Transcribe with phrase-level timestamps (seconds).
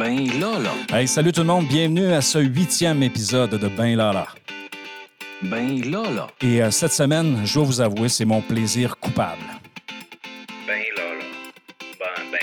[0.00, 0.96] Ben là.
[0.98, 4.28] Hey, salut tout le monde, bienvenue à ce huitième épisode de Ben Lala.
[5.42, 6.26] Ben là, là.
[6.40, 9.42] Et euh, cette semaine, je dois vous avouer, c'est mon plaisir coupable.
[10.66, 11.24] Ben là, là.
[11.98, 12.38] Ben, ben.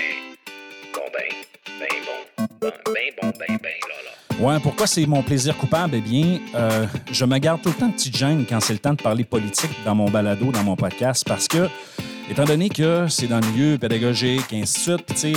[0.94, 1.80] Bon, ben.
[1.80, 2.44] Ben bon.
[2.60, 4.46] Ben, ben bon, ben, ben là, là.
[4.46, 5.96] Ouais, pourquoi c'est mon plaisir coupable?
[5.96, 8.78] Eh bien, euh, je me garde tout le temps de petite gêne quand c'est le
[8.78, 11.68] temps de parler politique dans mon balado, dans mon podcast, parce que,
[12.30, 15.32] étant donné que c'est dans le milieu pédagogique, ainsi de suite, tu sais,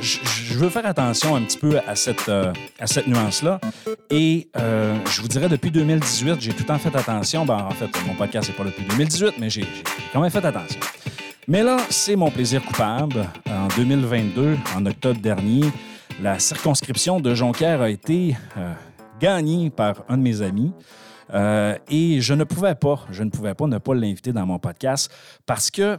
[0.00, 2.52] je veux faire attention un petit peu à cette, euh,
[2.84, 3.60] cette nuance-là.
[4.10, 7.44] Et euh, je vous dirais, depuis 2018, j'ai tout le temps fait attention.
[7.44, 9.66] Ben, en fait, mon podcast, c'est pas depuis 2018, mais j'ai
[10.12, 10.80] quand même fait attention.
[11.46, 13.28] Mais là, c'est mon plaisir coupable.
[13.48, 15.64] En 2022, en octobre dernier,
[16.22, 18.72] la circonscription de Jonquière a été euh,
[19.20, 20.72] gagnée par un de mes amis.
[21.88, 25.10] Et je ne pouvais pas, je ne pouvais pas ne pas l'inviter dans mon podcast
[25.46, 25.98] parce que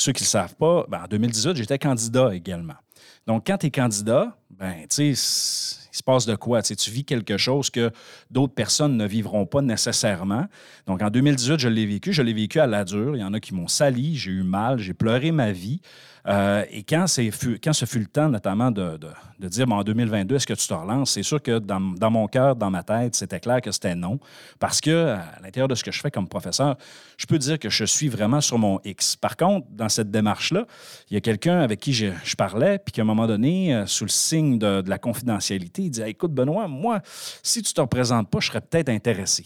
[0.00, 2.74] ceux qui ne le savent pas, ben, en 2018, j'étais candidat également.
[3.26, 6.62] Donc, quand tu es candidat, ben, il se passe de quoi?
[6.62, 7.90] Tu vis quelque chose que
[8.30, 10.46] d'autres personnes ne vivront pas nécessairement.
[10.86, 12.12] Donc, en 2018, je l'ai vécu.
[12.12, 13.16] Je l'ai vécu à la dure.
[13.16, 15.80] Il y en a qui m'ont sali, j'ai eu mal, j'ai pleuré ma vie.
[16.28, 17.06] Euh, et quand,
[17.62, 20.66] quand ce fut le temps, notamment, de, de- de dire, en 2022, est-ce que tu
[20.66, 21.12] te relances?
[21.12, 24.18] C'est sûr que dans, dans mon cœur, dans ma tête, c'était clair que c'était non.
[24.58, 26.76] Parce que, à l'intérieur de ce que je fais comme professeur,
[27.16, 29.16] je peux dire que je suis vraiment sur mon X.
[29.16, 30.66] Par contre, dans cette démarche-là,
[31.10, 34.04] il y a quelqu'un avec qui je, parlais, puis qu'à un moment donné, euh, sous
[34.04, 37.00] le signe de, de la confidentialité, il dit Écoute, Benoît, moi,
[37.42, 39.44] si tu ne te représentes pas, je serais peut-être intéressé.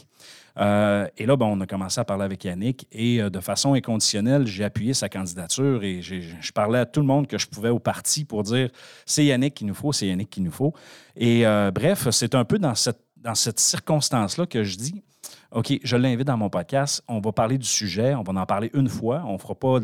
[0.58, 3.74] Euh, et là, ben, on a commencé à parler avec Yannick et euh, de façon
[3.74, 7.70] inconditionnelle, j'ai appuyé sa candidature et je parlais à tout le monde que je pouvais
[7.70, 8.70] au parti pour dire
[9.06, 10.74] c'est Yannick qu'il nous faut, c'est Yannick qu'il nous faut.
[11.16, 15.02] Et euh, bref, c'est un peu dans cette, dans cette circonstance-là que je dis
[15.52, 17.02] OK, je l'invite dans mon podcast.
[17.08, 18.14] On va parler du sujet.
[18.14, 19.22] On va en parler une fois.
[19.26, 19.78] On ne fera pas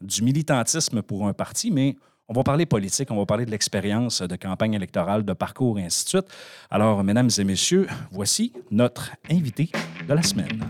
[0.00, 1.96] du militantisme pour un parti, mais
[2.28, 3.10] on va parler politique.
[3.10, 6.26] On va parler de l'expérience de campagne électorale, de parcours et ainsi de suite.
[6.70, 9.70] Alors, mesdames et messieurs, voici notre invité
[10.08, 10.60] de la semaine.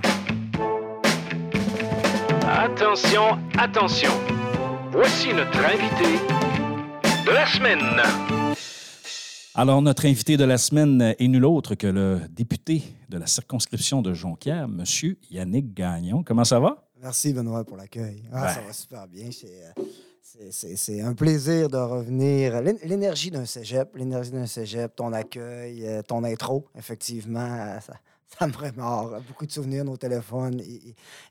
[2.47, 4.11] Attention, attention.
[4.91, 6.19] Voici notre invité
[7.27, 8.03] de la semaine.
[9.57, 14.03] Alors, notre invité de la semaine est nul autre que le député de la circonscription
[14.03, 14.83] de Jonquière, M.
[15.31, 16.25] Yannick Gagnon.
[16.25, 16.85] Comment ça va?
[17.01, 18.25] Merci, Benoît, pour l'accueil.
[18.33, 18.53] Ah, Ouais.
[18.53, 19.29] Ça va super bien.
[19.31, 19.47] C'est,
[19.79, 19.83] euh,
[20.51, 22.61] c'est- un plaisir de revenir.
[22.63, 27.95] L'é- L'énergie d'un cégep, l'énergie d'un cégep, ton accueil, euh, ton intro, effectivement, euh, ça,
[28.39, 30.61] ça me remémore beaucoup de souvenirs, nos téléphones.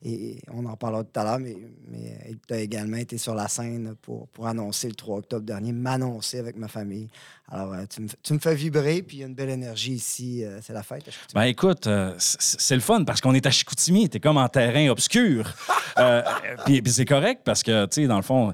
[0.05, 1.57] Et, on en parlera tout à l'heure, mais,
[1.89, 6.37] mais tu as également été sur la scène pour annoncer le 3 octobre dernier, m'annoncer
[6.39, 7.07] avec ma famille.
[7.51, 9.49] Alors, euh, tu, me, f- tu me fais vibrer, puis il y a une belle
[9.49, 10.43] énergie ici.
[10.43, 11.03] euh, c'est la fête.
[11.35, 14.87] Ben écoute, euh, c'est le fun parce qu'on est à Chicoutimi, t'es comme en terrain
[14.89, 15.53] obscur.
[16.65, 18.51] Puis puis c'est correct parce que, tu sais, dans le fond,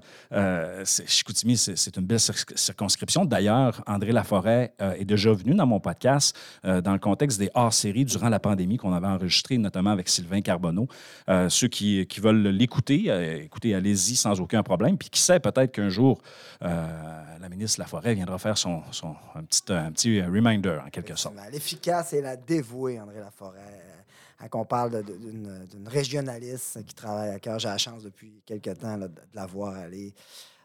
[1.06, 3.24] Chicoutimi, c'est une belle cir- circonscription.
[3.26, 8.28] D'ailleurs, André Laforêt est déjà venu dans mon podcast dans le contexte des hors-séries durant
[8.30, 10.88] la pandémie qu'on avait enregistré, notamment avec Sylvain Carbonneau.
[11.30, 14.98] Euh, ceux qui, qui veulent l'écouter, euh, écoutez, allez-y sans aucun problème.
[14.98, 16.22] Puis qui sait, peut-être qu'un jour,
[16.64, 16.88] euh,
[17.40, 18.79] la ministre Laforêt viendra faire son,
[19.36, 21.36] un, petit, un petit reminder, en quelque sorte.
[21.52, 23.60] L'efficace et la dévouée, André Laforêt.
[23.60, 28.78] Euh, Quand on parle d'une régionaliste qui travaille à cœur, j'ai la chance depuis quelques
[28.78, 30.14] temps de, la voir aller.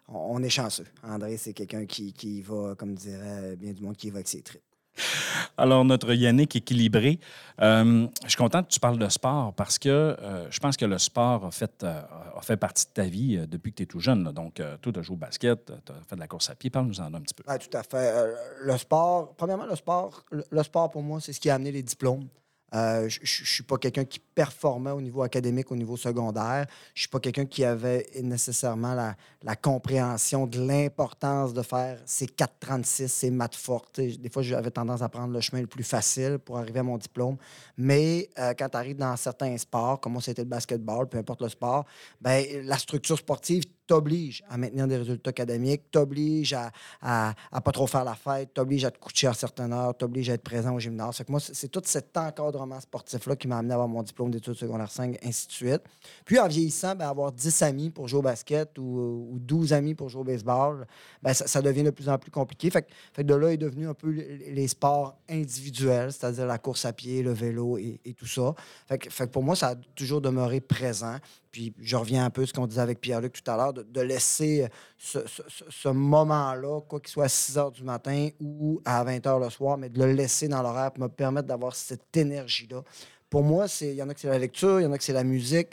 [0.08, 0.86] On, on est chanceux.
[1.02, 4.42] André, c'est quelqu'un qui, qui va, comme dirait bien du monde, qui va avec ses
[4.42, 4.62] tripes.
[5.56, 7.19] Alors, notre Yannick équilibré.
[7.60, 10.84] Euh, je suis content que tu parles de sport parce que euh, je pense que
[10.84, 12.00] le sport a fait, euh,
[12.37, 14.25] a fait partie de ta vie depuis que tu es tout jeune.
[14.32, 16.71] Donc, toi, tu as joué au basket, tu as fait de la course à pied.
[16.71, 17.44] Parle-nous en un petit peu.
[17.47, 18.12] Oui, tout à fait.
[18.60, 21.82] Le sport, premièrement, le sport, le sport pour moi, c'est ce qui a amené les
[21.82, 22.28] diplômes.
[22.75, 26.67] Euh, je ne suis pas quelqu'un qui performait au niveau académique, au niveau secondaire.
[26.95, 33.09] Je suis pas quelqu'un qui avait nécessairement la, compréhension de l'importance de faire ces 436,
[33.09, 34.01] ces maths fortes.
[34.01, 36.99] Des fois, j'avais tendance à prendre le chemin le plus facile pour arriver à mon
[36.99, 37.37] diplôme.
[37.77, 41.49] Mais euh, quand tu arrives dans certains sports, comme c'était le basketball, peu importe le
[41.49, 41.85] sport,
[42.21, 46.70] ben, la structure sportive t'oblige à maintenir des résultats académiques, t'oblige à,
[47.02, 50.34] à, pas trop faire la fête, t'oblige à te coucher à certaines heures, t'oblige à
[50.34, 51.16] être présent au gymnase.
[51.16, 54.31] Fait que moi, c'est tout cet encadrement sportif-là qui m'a amené à avoir mon diplôme
[54.31, 55.82] d'études secondaires 5, ainsi de suite.
[56.25, 59.94] Puis en vieillissant, ben, avoir 10 amis pour jouer au basket ou, ou 12 amis
[59.94, 60.86] pour jouer au baseball,
[61.22, 62.70] ben, ça, devient de plus en plus compliqué.
[62.70, 66.92] Fait, que- de là est devenu un peu les sports individuels, c'est-à-dire la course à
[66.92, 68.54] pied, le vélo et, tout ça.
[68.86, 71.16] Fait que pour moi, ça a toujours demeuré présent.
[71.55, 74.01] Puis je reviens un peu à ce qu'on disait avec Pierre-Luc tout à l'heure, de,
[74.01, 74.67] laisser
[74.99, 79.05] ce, ce- ce- ce moment-là, quoi qu'il soit à 6 heures du matin ou à
[79.05, 82.17] 20 heures le soir, mais de le laisser dans l'horaire pour me permettre d'avoir cette
[82.17, 82.83] énergie-là.
[83.31, 85.05] Pour moi, il y en a que c'est la lecture, il y en a que
[85.05, 85.69] c'est la musique.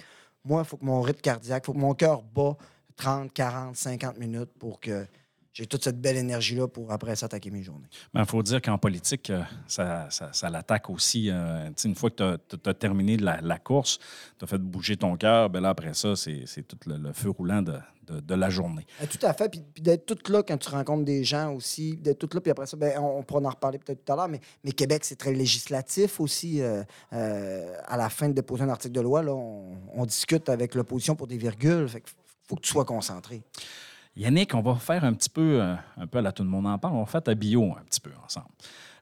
[0.45, 2.55] Moi, il faut que mon rythme cardiaque, il faut que mon cœur bat
[2.95, 5.07] 30, 40, 50 minutes pour que
[5.53, 7.87] j'ai toute cette belle énergie-là pour après ça attaquer mes journées.
[8.15, 11.29] Il faut dire qu'en politique, euh, ça, ça- ça l'attaque aussi.
[11.29, 13.99] euh, une fois que tu as, terminé la, la course,
[14.39, 17.29] tu as fait bouger ton cœur, ben là, après ça, c'est tout le, le feu
[17.31, 17.73] roulant de,
[18.07, 18.85] de- de la journée.
[19.01, 19.49] Euh, tout à fait.
[19.49, 22.39] Puis, puis d'être tout là quand tu rencontres des gens aussi, d'être tout là.
[22.41, 24.71] Puis après ça, ben, on, on pourra en reparler peut-être tout à l'heure, mais, mais
[24.71, 26.61] Québec, c'est très législatif aussi.
[26.61, 26.83] euh,
[27.13, 30.75] euh, à la fin de déposer un article de loi, là, on, on discute avec
[30.75, 31.89] l'opposition pour des virgules.
[31.89, 32.09] Fait que
[32.47, 33.41] faut que tu sois concentré.
[34.15, 36.67] Yannick, on va faire un petit peu, euh, un peu à la tout le monde
[36.67, 38.47] en parle, on va faire ta bio un petit peu ensemble.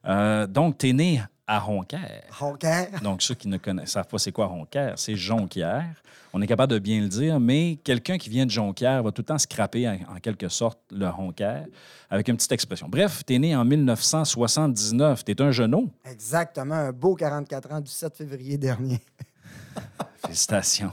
[0.06, 2.24] Euh, donc, tu es né à Ronquière.
[2.38, 3.02] Roncaire.
[3.02, 5.96] Donc, ceux qui ne connaissent savent pas c'est quoi Ronquière, c'est Jonquière.
[6.32, 9.22] On est capable de bien le dire, mais quelqu'un qui vient de Jonquière va tout
[9.22, 11.66] le temps scraper en, en quelque sorte le Ronquière
[12.12, 12.88] avec une petite expression.
[12.88, 15.26] Bref, tu es né en 1979.
[15.26, 15.90] Tu es un genou.
[16.06, 16.76] Exactement.
[16.76, 19.00] Un beau 44 ans du 7 février dernier.
[20.22, 20.92] Félicitations.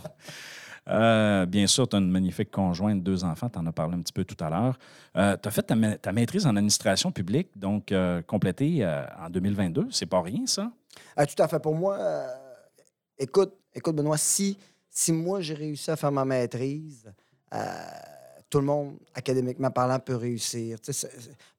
[0.88, 4.00] Euh, bien sûr, tu as une magnifique conjointe, deux enfants, tu en as parlé un
[4.00, 4.78] petit peu tout à l'heure.
[5.14, 9.28] tu as fait ta, ma- ta maîtrise en administration publique, donc euh, complétée euh, en
[9.30, 9.88] 2022.
[9.90, 10.70] C'est pas rien, ça?
[11.16, 11.58] Ah, tout à fait.
[11.58, 12.28] Pour moi, euh,
[13.18, 14.56] écoute, écoute, Benoît, si,
[14.90, 17.12] si moi j'ai réussi à faire ma maîtrise,
[17.52, 17.58] euh,
[18.48, 20.78] tout le monde, académiquement parlant, peut réussir.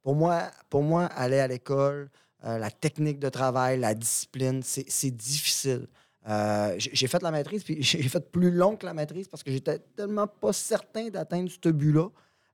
[0.02, 2.10] Pour, moi, pour moi, aller à l'école,
[2.46, 5.88] euh, la technique de travail, la discipline, c'est difficile.
[6.28, 9.52] Euh, j'ai fait la maîtrise, puis j'ai fait plus long que la maîtrise parce que
[9.52, 12.10] j'étais tellement pas certain d'atteindre ce but-là.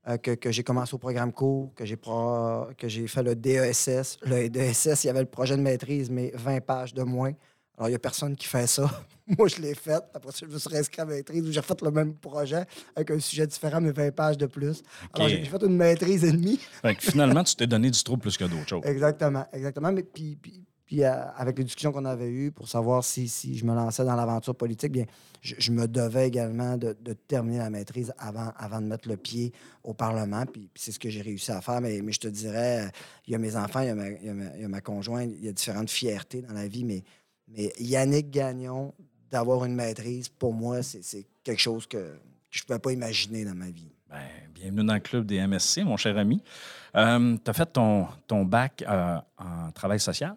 [0.07, 3.35] euh, que, que j'ai commencé au programme court, que j'ai pro- que j'ai fait le
[3.35, 4.19] DESS.
[4.23, 7.31] Le DESS, il y avait le projet de maîtrise, mais 20 pages de moins.
[7.77, 8.83] Alors, il n'y a personne qui fait ça.
[9.37, 10.03] Moi, je l'ai fait.
[10.13, 12.65] Après ça, je me suis réinscrit à maîtrise où j'ai fait le même projet
[12.95, 14.83] avec un sujet différent, mais 20 pages de plus.
[15.13, 16.57] Alors, j'ai j'ai fait une maîtrise et demie.
[16.83, 18.81] Fait que finalement, tu t'es donné du trouble plus que d'autres choses.
[18.85, 19.91] Exactement, exactement.
[19.91, 23.57] Mais puis, puis, puis, euh, avec les discussions qu'on avait eues pour savoir si, si
[23.57, 25.05] je me lançais dans l'aventure politique, bien,
[25.41, 26.93] je, me devais également de,
[27.27, 29.53] terminer la maîtrise avant, avant de mettre le pied
[29.83, 30.45] au Parlement.
[30.45, 31.79] Puis, c'est ce que j'ai réussi à faire.
[31.79, 32.89] Mais, je te dirais, euh,
[33.27, 36.41] il y a mes enfants, il y a ma, conjointe, il y a différentes fiertés
[36.41, 36.83] dans la vie.
[36.83, 37.03] Mais,
[37.79, 38.93] Yannick Gagnon,
[39.31, 42.17] d'avoir une maîtrise, pour moi, c'est quelque chose que,
[42.49, 43.91] je ne pouvais pas imaginer dans ma vie.
[44.09, 44.19] Ben,
[44.53, 46.41] bienvenue dans le club des MSC, mon cher ami.
[46.93, 50.35] tu as fait ton, ton bac euh, en travail social?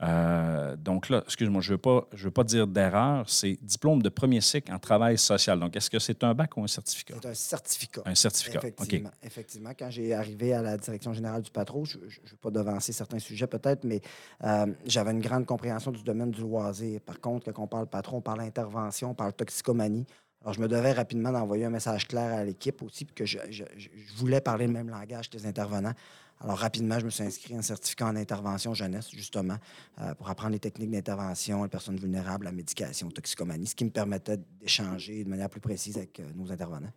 [0.00, 4.40] Euh, donc là, excuse-moi, je ne veux, veux pas dire d'erreur, c'est diplôme de premier
[4.40, 5.58] cycle en travail social.
[5.58, 7.14] Donc, est-ce que c'est un bac ou un certificat?
[7.20, 8.02] C'est un certificat.
[8.04, 8.60] Un certificat.
[8.62, 9.70] Effectivement, effectivement.
[9.76, 13.18] Quand j'ai arrivé à la direction générale du patron, je ne vais pas devancer certains
[13.18, 14.00] sujets peut-être, mais
[14.44, 17.00] euh, j'avais une grande compréhension du domaine du loisir.
[17.00, 20.06] Par contre, quand on parle patron, on parle intervention, on parle toxicomanie.
[20.42, 23.38] Alors, je me devais rapidement d'envoyer un message clair à l'équipe aussi, puis que je-
[23.50, 23.64] je
[24.14, 25.94] voulais parler le même langage que les intervenants.
[26.40, 29.56] Alors, rapidement, je me suis inscrit en certificat en intervention jeunesse, justement,
[30.00, 33.90] euh, pour apprendre les techniques d'intervention, les personnes vulnérables, la médication, toxicomanie, ce qui me
[33.90, 36.92] permettait d'échanger de manière plus précise avec euh, nos intervenants.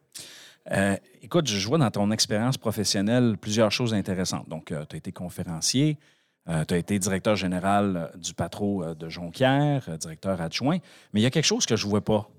[0.71, 4.47] Euh, écoute, je vois dans ton expérience professionnelle plusieurs choses intéressantes.
[4.47, 5.97] Donc, tu as été conférencier,
[6.45, 10.77] tu as été directeur général du patro de Jonquière, directeur adjoint,
[11.13, 12.29] mais il y a quelque chose que je ne vois pas.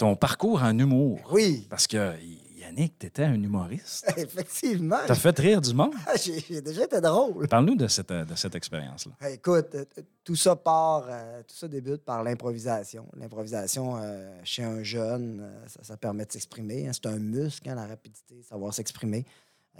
[0.00, 1.20] Ton parcours en humour.
[1.30, 2.14] Oui, Parce que
[2.56, 4.10] Yannick, tu étais un humoriste.
[4.16, 4.96] effectivement.
[5.04, 5.92] Tu as fait rire du monde?
[6.06, 7.46] Ah, J'ai déjà été drôle.
[7.48, 9.12] Parle-nous de cette, de cette expérience-là.
[9.20, 9.84] Ah, Écoute, euh,
[10.24, 13.04] tout ça part, euh, tout ça débute par l'improvisation.
[13.14, 16.88] L'improvisation euh, chez un jeune, ça, ça permet de s'exprimer.
[16.88, 16.92] hein.
[16.94, 19.26] C'est un muscle, hein, la rapidité, savoir s'exprimer.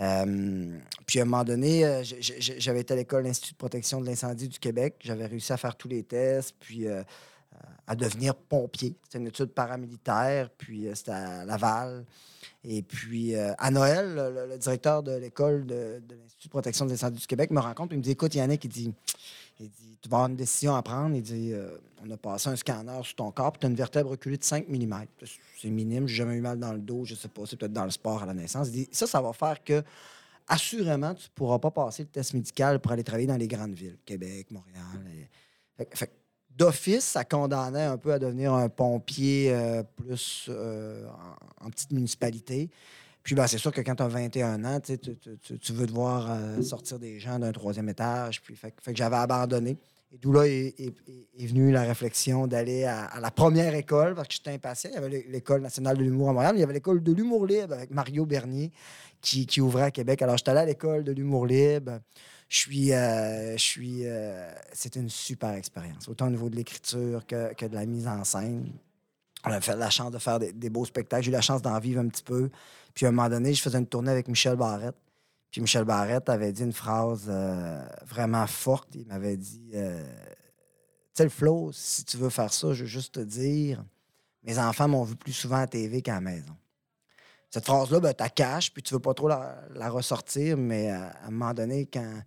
[0.02, 2.02] Euh, puis à un moment donné,
[2.58, 4.96] j'avais été à l'école l'Institut de protection de l'incendie du Québec.
[5.00, 7.02] J'avais réussi à faire tous les tests, puis euh,
[7.90, 8.94] à devenir pompier.
[9.02, 12.04] C'était une étude paramilitaire, puis euh, c'était à Laval.
[12.62, 14.14] Et puis, euh, à Noël,
[14.48, 17.96] le, directeur de l'école de, l'Institut de protection de l'incendie du Québec me rencontre et
[17.96, 18.94] me dit Écoute, Yannick, il dit,
[19.58, 21.16] il dit Tu vas avoir une décision à prendre.
[21.16, 23.76] Il dit euh, On a passé un scanner sur ton corps, puis tu as une
[23.76, 25.06] vertèbre reculée de 5 mm.
[25.60, 27.86] C'est minime, j'ai jamais eu mal dans le dos, je sais pas, c'est peut-être dans
[27.86, 28.68] le sport à la naissance.
[28.68, 29.82] Il dit Ça, ça va faire que,
[30.46, 33.74] assurément, tu ne pourras pas passer le test médical pour aller travailler dans les grandes
[33.74, 35.28] villes Québec, Montréal.
[35.92, 36.12] Fait
[36.60, 41.06] d'office, ça condamnait un peu à devenir un pompier euh, plus euh,
[41.62, 42.68] en, petite municipalité.
[43.22, 46.98] Puis ben, c'est sûr que quand tu as 21 ans, tu, veux devoir euh, sortir
[46.98, 48.42] des gens d'un troisième étage.
[48.42, 49.78] Puis fait, que- j'avais abandonné.
[50.12, 54.34] Et d'où là est, est- venue la réflexion d'aller à, la première école, parce que
[54.34, 54.90] j'étais impatient.
[54.92, 57.02] Il y avait l'é- l'École nationale de l'humour à Montréal, mais il y avait l'École
[57.02, 58.70] de l'humour libre avec Mario Bernier
[59.22, 60.20] qui, qui ouvrait à Québec.
[60.20, 62.00] Alors, j'étais allé à l'École de l'humour libre.
[62.50, 62.92] Je suis.
[62.92, 67.74] euh, je suis euh, C'était une super expérience, autant au niveau de l'écriture que, de
[67.74, 68.72] la mise en scène.
[69.44, 71.24] On a fait la chance de faire des, beaux spectacles.
[71.24, 72.50] J'ai eu la chance d'en vivre un petit peu.
[72.92, 74.96] Puis à un moment donné, je faisais une tournée avec Michel Barrette.
[75.50, 78.88] Puis Michel Barrette avait dit une phrase euh, vraiment forte.
[78.96, 82.88] Il m'avait dit euh, Tu sais, le Flo, si tu veux faire ça, je veux
[82.88, 83.82] juste te dire
[84.42, 86.56] mes enfants m'ont vu plus souvent à TV qu'à la maison.
[87.50, 90.96] Cette phrase-là, ben, tu la caches, puis tu veux pas trop la, ressortir, mais euh,
[90.96, 92.22] à un moment donné, quand,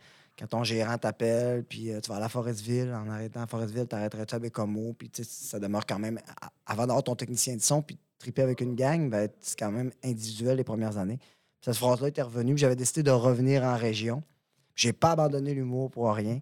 [0.50, 4.36] ton gérant t'appelle, puis euh, tu vas à la Forestville, en arrêtant à Forestville, t'arrêterais-tu
[4.36, 6.20] à Bécomo, puis ça demeure quand même,
[6.66, 9.92] avant d'avoir ton technicien de son, puis triper avec une gang, ben, c'est quand même
[10.04, 11.20] individuel les premières années.
[11.62, 14.24] Cette phrase-là était revenue, j'avais décidé de revenir en région.
[14.76, 16.42] J'ai pas abandonné l'humour pour rien.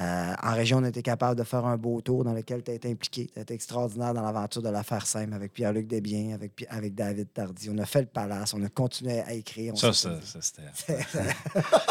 [0.00, 2.74] Euh, en région, on était capable de faire un beau tour dans lequel tu as
[2.74, 3.28] été impliqué.
[3.34, 7.68] Tu été extraordinaire dans l'aventure de l'affaire simple avec Pierre-Luc Desbiens, avec, avec David Tardy.
[7.70, 9.76] On a fait le palace, on a continué à écrire.
[9.76, 10.62] Ça, ça, ça, c'était.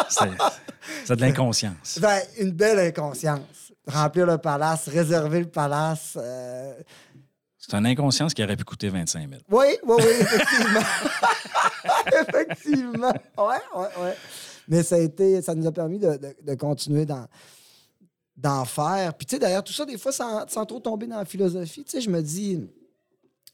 [0.09, 0.37] c'était-
[1.05, 1.99] C'est de l'inconscience.
[2.01, 3.71] Ben, une belle inconscience.
[3.87, 6.13] Remplir le palace, réserver le palace.
[6.19, 6.73] euh,
[7.59, 9.41] C'est une inconscience qui aurait pu coûter 25 000.
[9.49, 10.79] Oui, oui, oui, effectivement.
[12.21, 13.13] effectivement.
[13.37, 14.09] Oui, oui, oui.
[14.67, 17.25] Mais ça a été, ça nous a permis de, de- de continuer dans
[18.35, 19.13] d'en faire.
[19.13, 21.91] Puis, tu sais, d'ailleurs, tout ça, des fois, sans, trop tomber dans la philosophie, tu
[21.91, 22.59] sais, je me dis,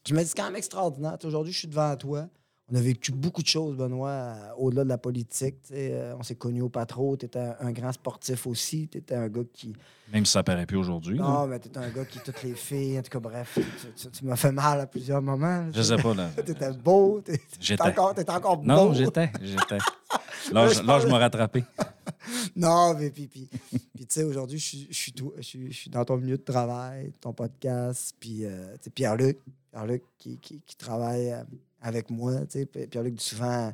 [0.06, 1.18] je me dis, c'est quand même extraordinaire.
[1.24, 2.28] Aujourd'hui, je suis devant toi.
[2.70, 5.56] On a vécu beaucoup de choses, Benoît, euh, au-delà de la politique.
[5.66, 5.72] tu.
[5.74, 7.16] Euh, on s'est connus au patro.
[7.16, 8.88] Tu étais un, un grand sportif aussi.
[8.88, 9.72] Tu étais un gars qui,
[10.12, 11.16] Même si ça paraît plus aujourd'hui.
[11.16, 11.24] là.
[11.24, 12.98] non, mais t'es un gars qui toutes les filles.
[12.98, 15.66] En tout cas, bref, tu, tu- tu m'as fait mal à plusieurs moments.
[15.72, 16.12] Je sais pas.
[16.12, 16.28] là.
[16.44, 17.22] T'étais beau.
[17.24, 17.84] t'es- J'étais.
[17.94, 18.64] T'es encore, beau.
[18.66, 19.30] Non, j'étais.
[19.40, 19.78] J'étais.
[20.52, 21.64] Là, je, là, je m'ai rattrapé.
[22.56, 25.72] Non, mais puis, puis, puis, tu sais, aujourd'hui, je suis- je suis tout- je suis-
[25.72, 29.38] je suis dans ton milieu de travail, ton podcast, puis, euh, tu Pierre-Luc,
[29.70, 31.42] Pierre-Luc qui, qui, qui travaille euh,
[31.80, 33.72] avec moi, tu sais, Pi- Pierre-Luc dit souvent,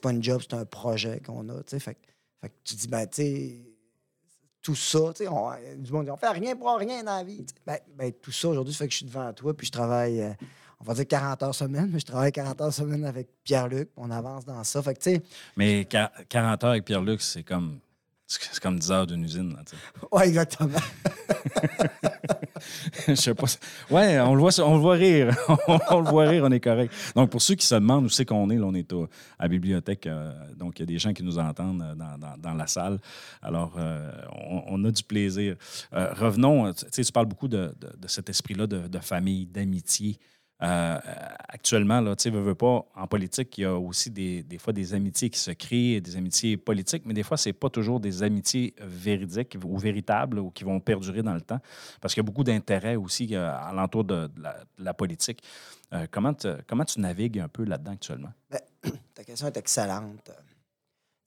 [0.00, 1.96] pas une job, c'est un projet qu'on a, tu sais, fait,
[2.40, 3.56] fait que tu dis, ben, tu sais,
[4.62, 7.24] tout ça, tu sais, on, du monde dit, on fait rien pour rien dans la
[7.24, 9.72] vie, ben, ben, tout ça, aujourd'hui, ça fait que je suis devant toi, puis je
[9.72, 10.32] travaille, euh,
[10.80, 14.10] on va dire 40 heures semaine, mais je travaille 40 heures semaine avec Pierre-Luc, on
[14.10, 15.22] avance dans ça, fait que, tu sais,
[15.56, 17.78] Mais quar- 40 heures avec Pierre-Luc, c'est comme.
[18.26, 19.52] C'est comme 10 heures d'une usine.
[19.52, 20.06] là, tu sais.
[20.10, 20.78] ouais, exactement.
[23.08, 23.46] Je sais pas.
[23.90, 25.36] Ouais, on le voit, on le voit rire.
[25.90, 26.92] on le voit rire, on est correct.
[27.14, 29.06] Donc, pour ceux qui se demandent où c'est qu'on est, là, on est à
[29.40, 30.06] la bibliothèque.
[30.06, 32.98] euh, donc, il y a des gens qui nous entendent euh, dans, la salle.
[33.42, 34.10] Alors, euh,
[34.68, 35.56] on, a du plaisir.
[35.92, 37.74] Revenons, tu sais, tu parles beaucoup de,
[38.06, 40.18] cet esprit-là de famille, d'amitié.
[40.62, 40.98] Euh,
[41.48, 44.72] actuellement, là, tu veux, veux pas, en politique, il y a aussi des, des fois
[44.72, 48.22] des amitiés qui se créent, des amitiés politiques, mais des fois, c'est pas toujours des
[48.22, 51.58] amitiés véridiques ou véritables ou qui vont perdurer dans le temps,
[52.00, 54.30] parce qu'il y a beaucoup d'intérêts aussi euh, alentour de,
[54.78, 55.42] la, politique.
[55.92, 56.34] Euh, comment,
[56.68, 58.32] comment tu navigues un peu là-dedans actuellement?
[59.14, 60.30] Ta question est excellente.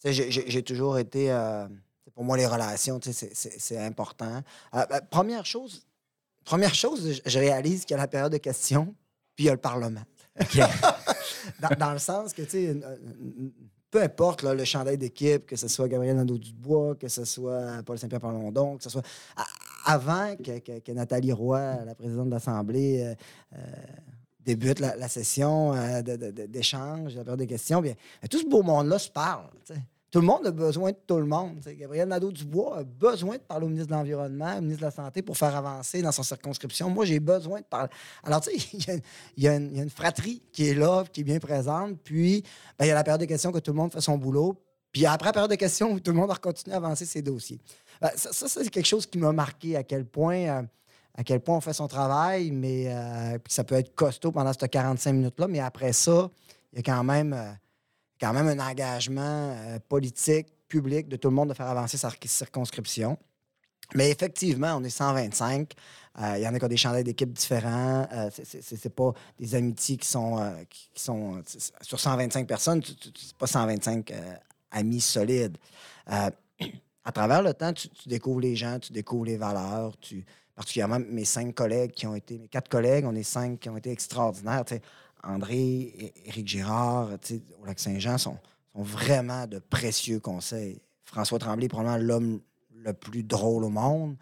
[0.03, 1.31] J'ai toujours été.
[1.31, 1.67] euh,
[2.13, 4.41] pour moi, les relations, c'est- important.
[4.71, 5.85] Ben, première chose,
[6.45, 8.93] première chose, je- réalise a la période de questions,
[9.35, 10.01] puis il y a le Parlement.
[11.61, 12.75] dans, dans le sens que, tu sais,
[13.91, 17.97] peu importe là, le chandail d'équipe, que ce soit Gabriel Nadeau-Dubois, que ce soit Paul
[17.97, 19.03] Saint-Pierre Plamondon, que ce soit.
[19.85, 23.15] avant que, que- que Nathalie Roy, la présidente de l'Assemblée, euh,
[23.57, 23.61] euh,
[24.39, 27.93] débute la, la session euh, de- de- de- d'échange, la période des questions, bien,
[28.29, 29.45] tout ce beau monde-là se parle.
[30.11, 31.59] Tout le monde a besoin de tout le monde.
[31.77, 35.21] Gabriel Nadeau-Dubois a besoin de parler au ministre de l'Environnement, au ministre de la Santé
[35.21, 36.89] pour faire avancer dans son circonscription.
[36.89, 37.89] Moi, j'ai besoin de parler.
[38.23, 39.01] Alors, tu sais,
[39.37, 41.99] il y a- une- fratrie qui est là, qui est bien présente.
[42.01, 42.43] Puis,
[42.79, 44.55] ben, il y a la période de questions que tout le monde fait son boulot.
[44.91, 47.21] Puis après la période de questions où tout le monde a continué à avancer ses
[47.21, 47.59] dossiers.
[48.01, 50.37] Ben, ça, ça, c'est quelque chose qui m'a marqué à quel point...
[50.37, 50.61] euh,
[51.17, 54.51] à quel point on fait son travail, mais euh, puis ça peut être costaud pendant
[54.51, 56.29] ces 45 minutes-là, mais après ça,
[56.73, 57.51] il y a quand même, euh,
[58.19, 62.09] quand même un engagement euh, politique, public de tout le monde de faire avancer sa
[62.25, 63.17] circonscription.
[63.93, 65.73] Mais effectivement, on est 125.
[66.19, 68.07] Euh, Il y en a qui ont des chandails d'équipe différents.
[68.11, 71.41] Euh, c'est- pas des amitiés qui sont, euh, qui sont
[71.81, 72.81] sur 125 personnes.
[72.83, 74.33] C'est pas 125 euh,
[74.71, 75.57] amis solides.
[76.07, 79.95] À travers le temps, tu, découvres les gens, tu découvres les valeurs.
[79.99, 83.69] Tu, particulièrement mes cinq collègues qui ont été, mes quatre collègues, on est cinq qui
[83.69, 84.63] ont été extraordinaires.
[85.25, 88.37] André, Éric Girard, tu sais, au Lac-Saint-Jean sont,
[88.75, 90.81] sont vraiment de précieux conseils.
[91.03, 92.41] François Tremblay est probablement l'homme
[92.73, 94.15] le plus drôle au monde.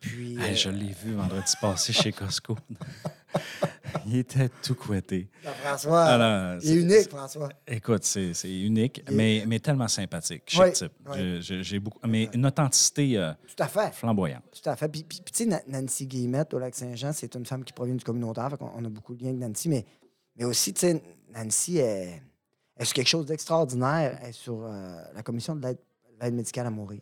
[0.00, 2.56] Puis, Hey, euh, je l'ai vu vendredi passé chez Costco.
[4.06, 5.28] Il était tout couetté.
[5.62, 7.48] François, Alors, il est unique, François.
[7.66, 10.42] Écoute, c'est c'est unique, est- mais, mais tellement sympathique.
[10.46, 10.92] Chic Oui, type.
[11.10, 11.16] oui.
[11.18, 13.92] Je- je- J'ai beaucoup, mais une authenticité euh, Tout à fait.
[13.94, 14.42] flamboyante.
[14.52, 14.88] Tout à fait.
[14.88, 17.94] Puis, puis- puis, tu sais, Na- Nancy Guillemette au Lac-Saint-Jean, c'est une femme qui provient
[17.94, 18.50] du communautaire.
[18.76, 19.68] On a beaucoup de liens avec Nancy.
[19.68, 19.86] Mais,
[20.36, 22.22] mais aussi, tu sais, Nancy est
[22.82, 24.18] sur quelque chose d'extraordinaire.
[24.22, 25.76] Elle sur euh, la commission de
[26.20, 27.00] l'aide médicale à mourir.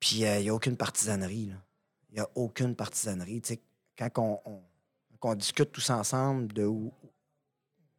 [0.00, 1.52] Puis il n'y a aucune partisanerie.
[2.10, 3.40] Il n'y a aucune partisanerie.
[3.40, 3.60] Tu sais,
[4.10, 4.62] quand on,
[5.34, 6.92] discute tous ensemble de où,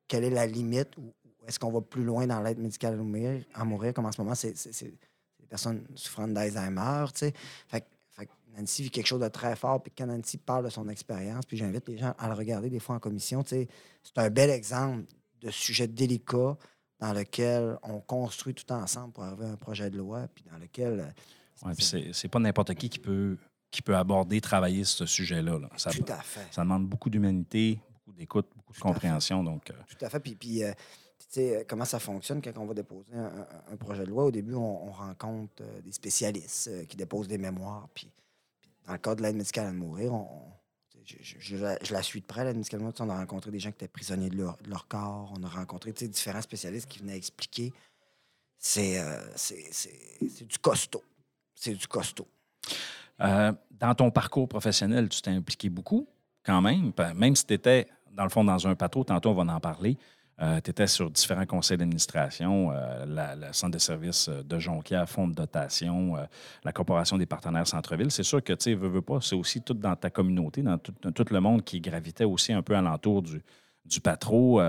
[0.07, 1.13] quelle est la limite, ou
[1.45, 4.21] est-ce qu'on va plus loin dans l'aide médicale à mourir, à mourir comme en ce
[4.21, 7.05] moment, c'est des personnes souffrant d'Alzheimer.
[7.13, 7.33] tu sais.
[8.57, 9.81] Nancy vit quelque chose de très fort.
[9.81, 12.79] Puis quand Nancy parle de son expérience, puis j'invite les gens à le regarder des
[12.79, 13.67] fois en commission, c'est
[14.15, 15.05] un bel exemple
[15.41, 16.57] de sujets délicats
[16.99, 20.57] dans lequel on construit tout ensemble pour arriver à un projet de loi, puis dans
[20.57, 20.99] lequel...
[20.99, 21.05] euh,
[21.65, 23.35] Ouais, puis c'est pas n'importe qui qui peut,
[23.71, 25.57] qui peut aborder, travailler ce sujet-là.
[25.57, 25.69] là.
[25.75, 26.47] Ça, Tout à fait.
[26.51, 29.43] ça demande beaucoup d'humanité, beaucoup d'écoute, beaucoup de Tout compréhension.
[29.43, 30.19] Donc, euh, Tout à fait.
[30.19, 30.71] Puis, puis, euh,
[31.17, 34.25] tu sais, comment ça fonctionne quand on va déposer un, projet de loi?
[34.25, 37.89] Au début, on, on rencontre euh, des spécialistes euh, qui déposent des mémoires.
[37.93, 38.07] Puis
[38.87, 40.29] dans le cadre de l'aide médicale à mourir, on,
[41.05, 42.95] je, la- suis de près, l'aide médicale à mourir.
[43.01, 45.33] On a rencontré des gens qui étaient prisonniers de leur, corps.
[45.37, 47.73] On a rencontré différents spécialistes qui venaient expliquer.
[48.57, 49.19] C'est euh,
[50.41, 51.03] du costaud.
[51.53, 52.27] C'est du costaud.
[53.21, 56.07] Euh, dans ton parcours professionnel, tu t'es impliqué beaucoup,
[56.43, 56.91] quand même.
[57.15, 59.97] Même si tu étais, dans le fond, dans un patro, tantôt, on va en parler.
[60.39, 65.33] Tu étais sur différents conseils d'administration, euh, le centre de services de Jonquière, fonds de
[65.33, 66.25] dotation, euh,
[66.63, 68.11] la corporation des partenaires centre-ville.
[68.11, 70.77] C'est sûr que, tu sais, veux, veux pas, c'est aussi tout dans ta communauté, dans
[70.77, 70.93] tout,
[71.31, 73.41] le monde qui gravitait aussi un peu alentour du,
[73.87, 74.61] du patro.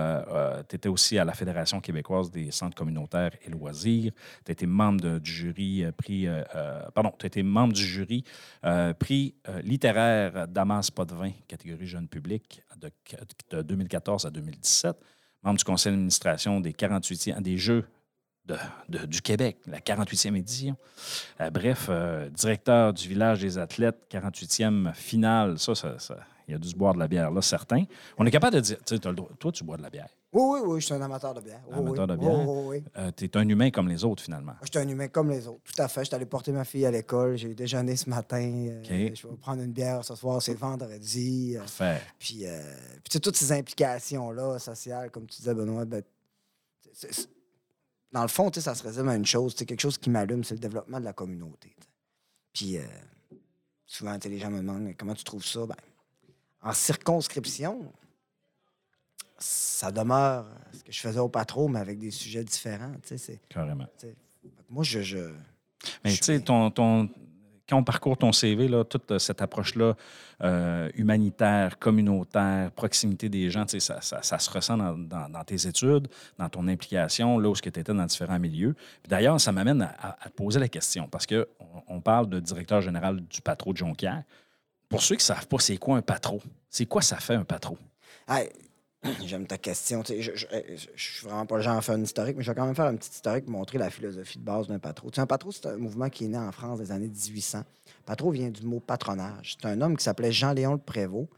[0.67, 4.11] tu étais aussi à la Fédération québécoise des centres communautaires et loisirs.
[4.45, 8.23] Tu étais membre du jury euh, prix, euh, euh, pardon, tu étais membre du jury
[8.65, 12.61] euh, prix euh, littéraire Damas Potvin, catégorie jeune public,
[13.51, 14.95] de 2014 à 2017.
[15.43, 17.85] Membre du conseil d'administration des 48e des Jeux
[18.89, 20.75] de- du Québec, la 48e édition.
[21.39, 25.59] Euh, bref, euh, directeur du village des athlètes, 48e finale.
[25.59, 26.17] Ça, ça, ça-
[26.49, 27.83] il y a dû se boire de la bière, là, certain.
[28.17, 29.89] On est capable de dire, tu sais, t'as le droit- toi, tu bois de la
[29.89, 30.09] bière.
[30.33, 31.61] Oui, oui, oui, je suis un amateur de bière.
[31.67, 32.11] Oui, Amateur oui.
[32.11, 32.47] de bière.
[32.49, 33.11] Oui, oui.
[33.15, 34.51] tu es un humain comme les autres, finalement.
[34.53, 35.61] Moi, J'étais un humain comme les autres.
[35.63, 36.03] Tout à fait.
[36.03, 37.35] J'étais allé porter ma fille à l'école.
[37.37, 38.41] J'ai déjeuné ce matin.
[38.41, 38.83] Euh.
[39.15, 40.41] Je vais prendre une bière ce soir.
[40.41, 41.55] C'est vendredi.
[41.55, 42.01] Euh, Parfait.
[42.19, 42.61] Puis, euh,
[42.95, 46.03] puis tu sais, toutes ces implications-là sociales, comme tu disais, Benoît, ben,
[46.93, 47.29] c'est- c'est-
[48.11, 49.55] dans le fond, ça se résume à une chose.
[49.55, 51.75] sais, Quelque chose qui m'allume, c'est le développement de la communauté.
[52.53, 52.81] Puis euh,
[53.85, 55.65] souvent, les gens me demandent comment tu trouves ça?
[55.65, 55.75] Ben,
[56.61, 57.91] en circonscription,
[59.37, 62.91] ça demeure ce que je faisais au patron, mais avec des sujets différents.
[63.47, 63.85] Carrément.
[64.69, 65.01] Moi, je.
[65.01, 65.17] je
[66.03, 67.09] Mais tu sais, ton, ton-
[67.67, 69.95] quand on parcourt ton CV, là, toute euh, cette approche-là,
[70.41, 75.67] euh, humanitaire, communautaire, proximité des gens, ça, ça- ça se ressent dans, dans- dans tes
[75.67, 76.07] études,
[76.39, 78.75] dans ton implication, là où tu étais dans différents milieux.
[79.07, 81.45] D'ailleurs, ça m'amène à te poser la question, parce qu'on
[81.87, 84.23] on parle de directeur général du patro de Jonquière.
[84.89, 86.41] Pour ceux qui ne savent pas, c'est quoi un patro?
[86.69, 87.77] C'est quoi ça fait un patro?
[88.27, 88.49] Hey,
[89.25, 90.03] J'aime ta question.
[90.05, 90.45] Je, je,
[90.95, 92.85] suis vraiment pas le genre à faire une historique, mais je vais quand même faire
[92.85, 95.09] un petit historique pour montrer la philosophie de base d'un patron.
[95.15, 97.63] Un patron, c'est un mouvement qui est né en France des années 1800.
[98.05, 99.55] Patron vient du mot patronage.
[99.59, 101.29] C'est un homme qui s'appelait Jean-Léon Le Prévost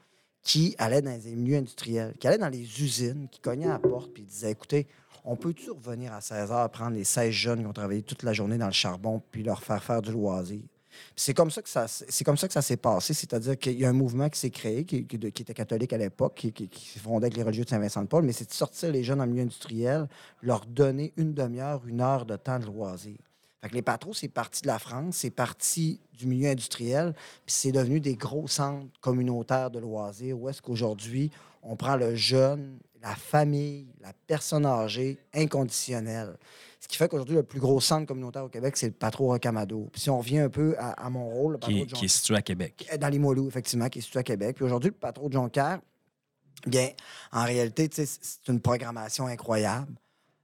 [0.41, 3.79] qui allait dans les milieux industriels, qui allait dans les usines, qui cognait à la
[3.79, 4.87] porte puis disait Écoutez,
[5.23, 8.33] on peut-tu revenir à 16 heures, prendre les 16 jeunes qui ont travaillé toute la
[8.33, 10.61] journée dans le charbon puis leur faire faire du loisir?
[11.15, 13.85] C'est comme ça que ça c'est comme ça que ça s'est passé, c'est-à-dire qu'il y
[13.85, 17.37] a un mouvement qui s'est créé, qui, était catholique à l'époque, qui, qui, fondé avec
[17.37, 20.07] les religieux de Saint-Vincent-de-Paul, mais c'est de sortir les jeunes le milieu industriel,
[20.41, 23.17] leur donner une demi-heure, une heure de temps de loisir.
[23.61, 27.13] Fait que les patros, c'est parti de la France, c'est parti du milieu industriel,
[27.45, 31.29] puis c'est devenu des gros centres communautaires de loisirs où est-ce qu'aujourd'hui,
[31.61, 36.37] on prend le jeune, la famille, la personne âgée inconditionnelle.
[36.81, 39.87] Ce qui fait qu'aujourd'hui, le plus gros centre communautaire au Québec, c'est le patro Rocamado.
[39.91, 41.97] Puis si on revient un peu à, à mon rôle, le patro Qui, de Jean-
[41.97, 42.89] qui est situé à Québec.
[42.99, 44.55] dans les Moilous, effectivement, qui est situé à Québec.
[44.55, 45.79] Puis aujourd'hui, le patron de Jonquière,
[46.65, 46.89] bien,
[47.31, 49.93] en réalité, c'est une programmation incroyable.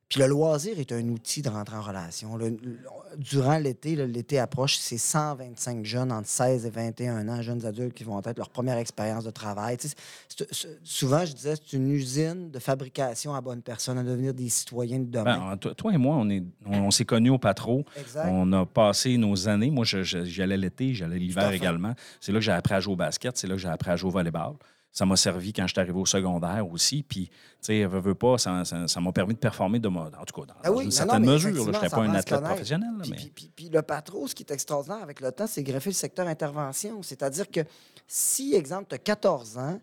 [0.10, 2.38] Puis le loisir est un outil de rentrer en relation.
[2.38, 2.80] Le- le-
[3.18, 8.06] durant l'été, l'été approche, c'est 125 jeunes entre 16 et 21 ans, jeunes adultes, qui
[8.06, 9.76] vont être leur première expérience de travail.
[9.78, 14.34] Tu sais, souvent, je disais, c'est une usine de fabrication à bonne personne, à devenir
[14.34, 15.50] des citoyens de demain.
[15.52, 17.84] Ben, toi, toi et moi, on, est- on, on s'est connus au patro.
[18.00, 18.30] exact.
[18.32, 19.72] On a passé nos années.
[19.72, 21.94] Moi, je- je- j'y allais l'été, j'allais l'hiver également.
[22.22, 23.98] C'est là que j'ai appris à jouer au basket, c'est là que j'ai appris à
[23.98, 24.54] jouer au volleyball.
[24.92, 27.04] Ça m'a servi quand j'étais arrivé au secondaire aussi.
[27.04, 30.00] Puis, tu sais, veux, veux pas, ça ça- ça m'a permis de performer, de, mo-
[30.02, 31.54] en tout cas, dans, Ah oui, une non, certaine non, mesure.
[31.66, 34.34] Je n'étais pas un athlète professionnel, là, Puis, mais puis- puis- puis le patron, ce
[34.34, 37.04] qui est extraordinaire avec le temps, c'est greffer le secteur intervention.
[37.04, 37.60] C'est-à-dire que
[38.08, 39.80] si, exemple, tu as 14 ans,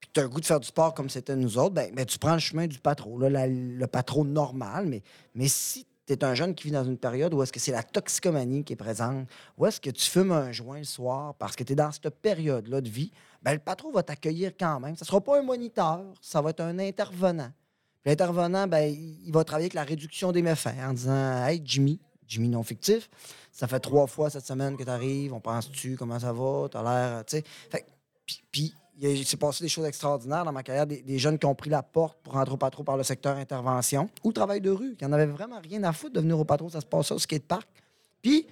[0.00, 2.04] puis tu as le goût de faire du sport comme c'était nous autres, ben, ben,
[2.04, 2.78] tu prends le chemin du
[3.20, 4.86] là, la- le patron normal.
[4.86, 5.02] Mais,
[5.34, 7.72] mais si tu es un jeune qui vit dans une période où est-ce que c'est
[7.72, 11.56] la toxicomanie qui est présente, où est-ce que tu fumes un joint le soir parce
[11.56, 13.10] que tu es dans cette période-là de vie,
[13.42, 14.96] ben, le patron va t'accueillir quand même.
[14.96, 17.50] Ça ne sera pas un moniteur, ça va être un intervenant.
[18.04, 22.48] L'intervenant, ben, il va travailler avec la réduction des méfaits en disant Hey, Jimmy, Jimmy
[22.48, 23.10] non fictif,
[23.50, 26.76] ça fait trois fois cette semaine que tu arrives, on pense-tu, comment ça va, tu
[26.76, 27.24] as l'air.
[28.52, 31.70] puis il s'est passé des choses extraordinaires dans ma carrière, des, jeunes qui ont pris
[31.70, 34.96] la porte pour rentrer au patron par le secteur intervention ou le travail de rue,
[34.96, 37.18] qui en avait vraiment rien à foutre de venir au patron, ça se passait au
[37.18, 37.68] skatepark.
[38.22, 38.46] Puis,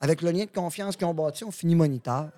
[0.00, 2.30] avec le lien de confiance qu'ils ont bâti, on finit moniteur.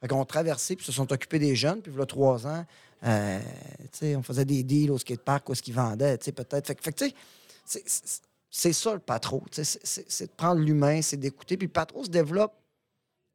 [0.00, 1.80] Fait qu'on traversé, puis se sont occupés des jeunes.
[1.80, 2.64] Puis, a trois ans,
[3.02, 3.40] Euh,
[4.14, 6.66] on faisait des deals au skatepark où ce qu'ils vendaient, peut-être.
[6.66, 7.14] Fait, fait tu
[7.64, 7.82] sais,
[8.50, 9.00] c'est- ça le
[9.62, 11.56] sais, C'est de prendre l'humain, c'est d'écouter.
[11.56, 12.52] Puis le patron se développe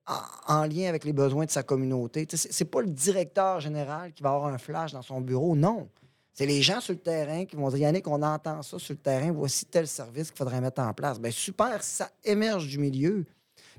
[0.08, 2.28] en, en lien avec les besoins de sa communauté.
[2.30, 5.88] C'est pas le directeur général qui va avoir un flash dans son bureau, non.
[6.34, 9.00] C'est les gens sur le terrain qui vont dire Yannick, on entend ça sur le
[9.00, 11.20] terrain, voici tel service qu'il faudrait mettre en place.
[11.20, 13.26] Bien, super, ça émerge du milieu.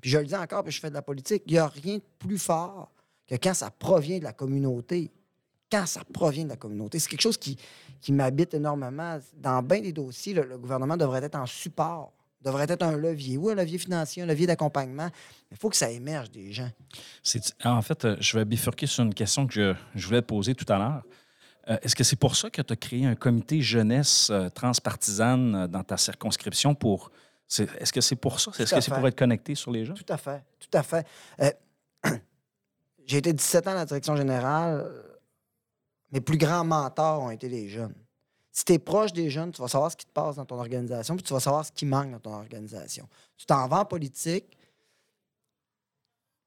[0.01, 1.97] Puis je le dis encore, puis je fais de la politique, il n'y a rien
[1.97, 2.91] de plus fort
[3.27, 5.11] que quand ça provient de la communauté.
[5.71, 6.99] Quand ça provient de la communauté.
[6.99, 7.59] C'est quelque chose qui,
[8.01, 9.19] qui m'habite énormément.
[9.37, 13.37] Dans bien des dossiers, le, le gouvernement devrait être en support, devrait être un levier.
[13.37, 15.09] Oui, un levier financier, un levier d'accompagnement,
[15.51, 16.70] il faut que ça émerge des gens.
[17.22, 20.27] C'est- En fait, euh, je vais bifurquer sur une question que je, je voulais te
[20.27, 21.03] poser tout à l'heure.
[21.68, 25.66] Euh, Est-ce que c'est pour ça que tu as créé un comité jeunesse euh, transpartisane
[25.66, 27.11] dans ta circonscription pour.
[27.59, 28.51] Est-ce que c'est pour ça?
[28.59, 29.94] Est-ce que c'est pour être connecté sur les gens?
[29.94, 30.42] Tout à fait.
[30.61, 31.07] Tout à fait.
[31.40, 31.51] Euh,
[33.07, 34.85] J'ai été 17 ans à la direction générale.
[36.12, 37.94] Mes plus grands mentors ont été les jeunes.
[38.57, 40.59] Si tu es proche des jeunes, tu vas savoir ce qui te passe dans ton
[40.59, 43.07] organisation, puis tu vas savoir ce qui manque dans ton organisation.
[43.37, 44.57] Tu t'en vas en politique,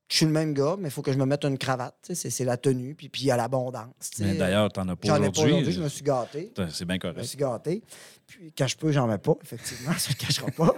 [0.09, 1.93] je suis le même gars, mais il faut que je me mette une cravate.
[2.01, 4.09] C'est la tenue, puis puis il y a l'abondance.
[4.17, 5.71] D'ailleurs, tu n'en as pas J'en ai pas aujourd'hui, aujourd'hui.
[5.71, 6.51] je me suis gâté.
[6.71, 7.27] C'est bien Je me correct.
[7.27, 7.83] suis gâté.
[8.25, 10.73] Puis, quand je peux, j'en mets pas, effectivement, ça ne cachera pas.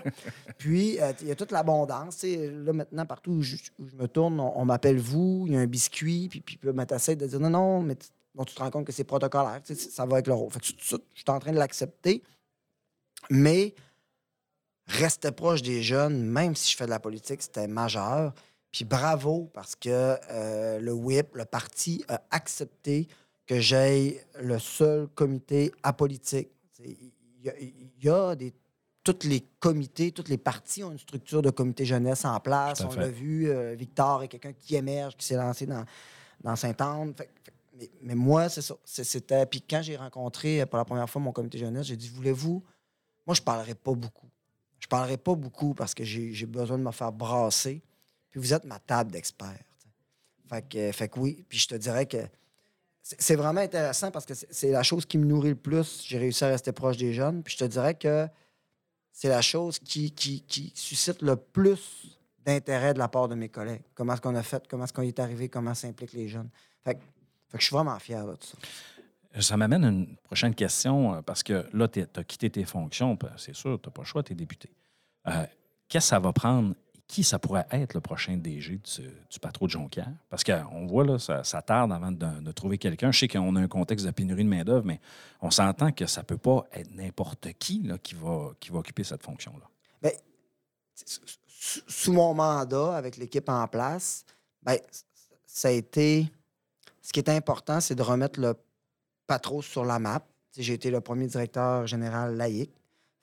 [0.57, 2.23] Puis, euh, il y a toute l'abondance.
[2.23, 5.55] Là, maintenant, partout où je, où je me tourne, on, on m'appelle vous, il y
[5.55, 7.95] a un biscuit, puis, puis, là, ben, de dire non, non, mais
[8.35, 10.51] bon, tu te rends compte que c'est protocolaire, tu sais, ça va avec le rôle.
[10.51, 12.23] Fait que je suis en train de l'accepter.
[13.29, 13.75] Mais
[14.87, 18.33] rester proche des jeunes, même si je fais de la politique, c'était majeur.
[18.71, 23.07] Puis bravo, parce que euh, le WHIP, le parti, a accepté
[23.45, 26.49] que j'aille le seul comité apolitique.
[26.79, 27.11] Il
[27.43, 28.53] y a, il y a des.
[29.03, 32.81] Tous les comités, toutes les partis ont une structure de comité jeunesse en place.
[32.85, 35.83] On l'a vu, euh, Victor est quelqu'un qui émerge, qui s'est lancé dans,
[36.43, 37.13] dans Saint-Anne.
[37.17, 37.51] Fait- fait-
[38.01, 38.75] mais, moi, c'est ça.
[38.85, 39.45] C'était.
[39.45, 42.63] Puis quand j'ai rencontré euh, pour la première fois mon comité jeunesse, j'ai dit Voulez-vous?
[43.25, 44.29] Moi, je parlerai pas beaucoup.
[44.79, 47.81] Je parlerai pas beaucoup parce que j'ai besoin de me faire brasser.
[48.29, 49.63] Puis vous êtes ma table d'experts.
[50.49, 51.45] Fait que, fait que oui.
[51.47, 52.17] Puis je te dirais que
[53.03, 56.03] c'est vraiment intéressant parce que c'est- la chose qui me nourrit le plus.
[56.05, 57.43] J'ai réussi à rester proche des jeunes.
[57.43, 58.27] Puis je te dirais que
[59.11, 63.49] c'est la chose qui, qui, qui suscite le plus d'intérêt de la part de mes
[63.49, 63.83] collègues.
[63.93, 66.49] Comment est-ce qu'on a fait, comment est-ce qu'on y est arrivé, comment s'impliquent les jeunes?
[66.83, 67.01] Fait que,
[67.51, 68.57] fait que je suis vraiment fier de ça.
[69.39, 73.15] Ça m'amène à une prochaine question, euh, parce que là, tu as quitté tes fonctions,
[73.15, 74.69] puis c'est sûr, tu n'as pas le choix, tu es député.
[75.27, 75.45] Euh,
[75.87, 76.73] Qu'est-ce que ça va prendre?
[77.07, 80.07] Qui ça pourrait être le prochain DG du, du patron de Jonquière?
[80.29, 83.11] Parce qu'on voit, là, ça, ça tarde avant de, de trouver quelqu'un.
[83.11, 85.01] Je sais qu'on a un contexte de pénurie de main-d'œuvre, mais
[85.41, 88.79] on s'entend que ça ne peut pas être n'importe qui là, qui, va, qui va
[88.79, 89.65] occuper cette fonction-là.
[90.01, 90.13] Ben,
[91.45, 94.23] sous mon mandat, avec l'équipe en place,
[94.63, 95.03] ben, c-
[95.45, 96.31] ça a été.
[97.01, 98.53] Ce qui est important, c'est de remettre le
[99.27, 100.25] patro sur la map.
[100.57, 102.71] J'ai été le premier directeur général laïque.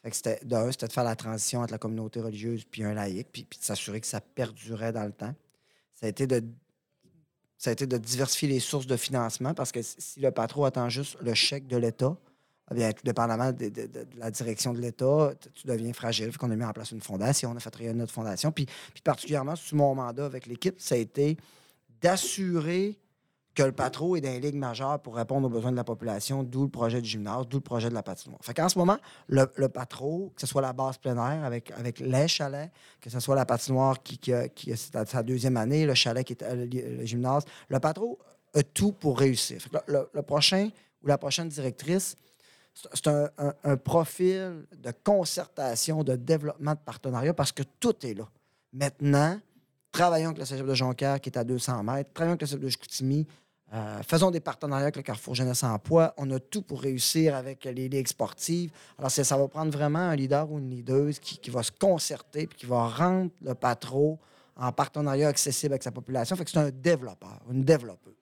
[0.04, 0.56] Que c'était, de
[0.90, 4.22] faire la transition entre la communauté religieuse puis un laïque, puis, de s'assurer que ça
[4.22, 5.34] perdurait dans le temps.
[5.92, 6.42] Ça a été de,
[7.58, 10.88] ça a été de diversifier les sources de financement parce que si- le patron attend
[10.88, 12.16] juste le chèque de l'État,
[12.70, 16.30] eh bien, tout dépendamment de, de- la direction de l'État, tu deviens fragile.
[16.32, 18.50] Fait qu'on a mis en place une fondation, on a fait rayonner notre fondation.
[18.50, 21.36] Puis, puis particulièrement, sous mon mandat avec l'équipe, ça a été
[22.00, 22.96] d'assurer
[23.58, 26.44] que le patron est dans les ligues majeures pour répondre aux besoins de la population,
[26.44, 28.38] d'où le projet du gymnase, d'où le projet de la patinoire.
[28.40, 32.28] Fait qu'en ce moment, le, patron, que ce soit la base plein avec, avec les
[32.28, 36.24] chalets, que ce soit la patinoire qui, qui, qui à sa deuxième année, le chalet
[36.24, 38.16] qui est à- le, gymnase, le patron
[38.54, 39.60] a tout pour réussir.
[39.88, 40.70] Le, prochain
[41.02, 42.16] ou la prochaine directrice,
[42.72, 43.08] c'est-
[43.64, 48.28] un profil de concertation, de développement de partenariat parce que tout est là.
[48.72, 49.40] Maintenant,
[49.90, 52.60] travaillons avec le cégep de Jonquière qui est à 200 mètres, travaillons avec le cégep
[52.62, 53.26] de Chicoutimi,
[53.74, 56.14] euh, faisons des partenariats avec le Carrefour Jeunesse Emploi.
[56.16, 58.70] On a tout pour réussir avec les ligues sportives.
[58.98, 62.58] Alors, ça va prendre vraiment un leader ou une leaduse qui, va se concerter puis
[62.60, 64.18] qui va rendre le patron
[64.56, 66.34] en partenariat accessible avec sa population.
[66.34, 68.14] Fait que c'est un développeur, une développeuse.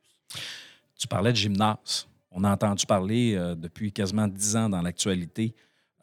[0.99, 2.07] Tu parlais de gymnase.
[2.31, 5.55] On a entendu parler euh, depuis quasiment dix ans dans l'actualité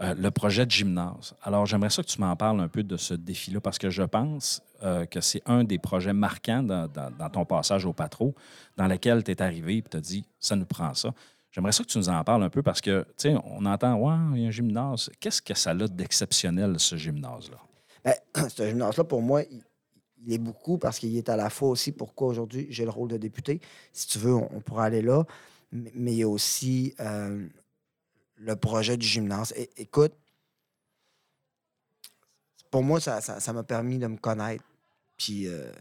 [0.01, 1.35] euh, le projet de gymnase.
[1.43, 4.01] Alors, j'aimerais ça que tu m'en parles un peu de ce défi-là parce que je
[4.01, 6.89] pense euh, que c'est un des projets marquants dans,
[7.31, 8.33] ton passage au patro
[8.75, 11.13] dans lequel tu es arrivé et tu as dit ça nous prend ça.
[11.51, 13.93] J'aimerais ça que tu nous en parles un peu parce que, tu sais, on entend,
[13.95, 15.11] ouais, il y a un gymnase.
[15.19, 17.57] Qu'est-ce que ça a d'exceptionnel, ce gymnase-là?
[18.03, 18.15] Ben,
[18.49, 22.29] ce gymnase-là, pour moi, il, est beaucoup parce qu'il est à la fois aussi pourquoi
[22.29, 23.61] aujourd'hui j'ai le rôle de député.
[23.91, 25.23] Si tu veux, on, on pourra aller là.
[25.71, 27.47] Mais, mais il y a aussi euh,
[28.43, 29.53] le projet du gymnase.
[29.77, 30.13] Écoute,
[32.71, 34.63] pour moi, ça ça- ça m'a permis de me connaître,
[35.17, 35.71] puis euh,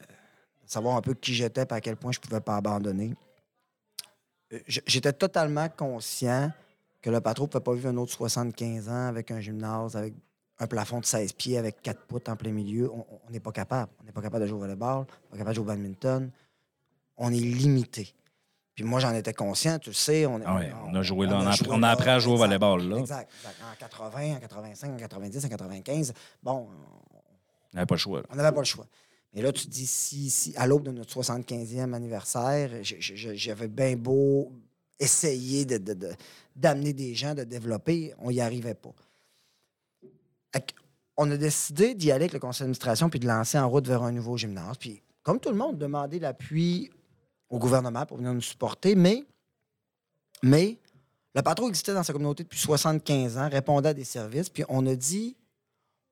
[0.67, 3.15] savoir un peu qui j'étais, et à quel point je pouvais pas abandonner.
[4.67, 6.53] j- j'étais totalement conscient
[7.01, 10.13] que le patron ne pouvait pas vivre un autre 75 ans avec un gymnase, avec
[10.59, 12.91] un plafond de 16 pieds, avec quatre poutres en plein milieu.
[12.93, 13.91] On- On n'est pas capable.
[14.01, 16.31] On n'est pas capable de jouer au volleyball, pas capable de jouer au badminton.
[17.17, 18.15] On est limité.
[18.75, 20.25] Puis moi, j'en étais conscient, tu le sais.
[20.27, 22.33] On, Ah ouais, on a joué là, on a- joué on a appris à jouer
[22.35, 22.97] au volleyball, là.
[22.99, 23.57] Exact, exact.
[23.63, 26.13] En 80, en 85, en 90, en 95.
[26.43, 26.69] Bon,
[27.73, 28.21] On n'avait pas le choix.
[28.21, 28.27] là.
[28.31, 28.87] on n'avait pas le choix.
[29.35, 33.97] Mais là, tu te dis, si, si à l'aube de notre 75e anniversaire, j'avais bien
[33.97, 34.53] beau
[35.01, 36.13] essayer de- de- de-
[36.57, 38.93] d'amener des gens, de développer, on n'y arrivait pas.
[41.19, 44.03] On a décidé d'y aller avec le conseil d'administration puis de lancer en route vers
[44.03, 44.77] un nouveau gymnase.
[44.79, 46.91] Puis, comme tout le monde, demander l'appui
[47.53, 49.25] au gouvernement pour venir nous supporter, mais,
[50.43, 50.79] mais
[51.35, 54.87] le patron existait dans sa communauté depuis 75 ans, répondait à des services, puis on
[54.87, 55.37] a dit,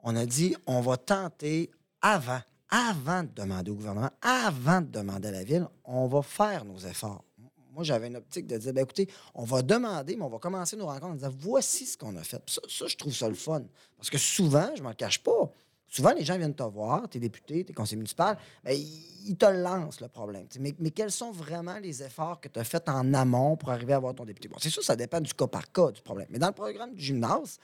[0.03, 1.71] on a dit, on va tenter
[2.03, 6.67] avant, avant de demander au gouvernement, avant de demander à la ville, on va faire
[6.67, 7.25] nos efforts.
[7.73, 10.77] Moi, j'avais une optique de dire, ben, écoutez, on va demander, mais on va commencer
[10.77, 12.43] nos rencontres en disant, voici ce qu'on a fait.
[12.47, 13.63] Ça, ça, je trouve ça le fun.
[13.97, 15.51] Parce que souvent, je m'en cache pas,
[15.91, 18.23] souvent, les gens viennent te voir, tes députés, tes conseillers municipaux,
[18.65, 18.79] ben,
[19.27, 20.47] ils te lancent le problème.
[20.61, 23.97] Mais, quels sont vraiment les efforts que tu as faits en amont pour arriver à
[23.97, 24.49] avoir ton député?
[24.49, 26.29] Bon, c'est sûr, ça dépend du cas par cas du problème.
[26.31, 27.59] Mais dans le programme du gymnase,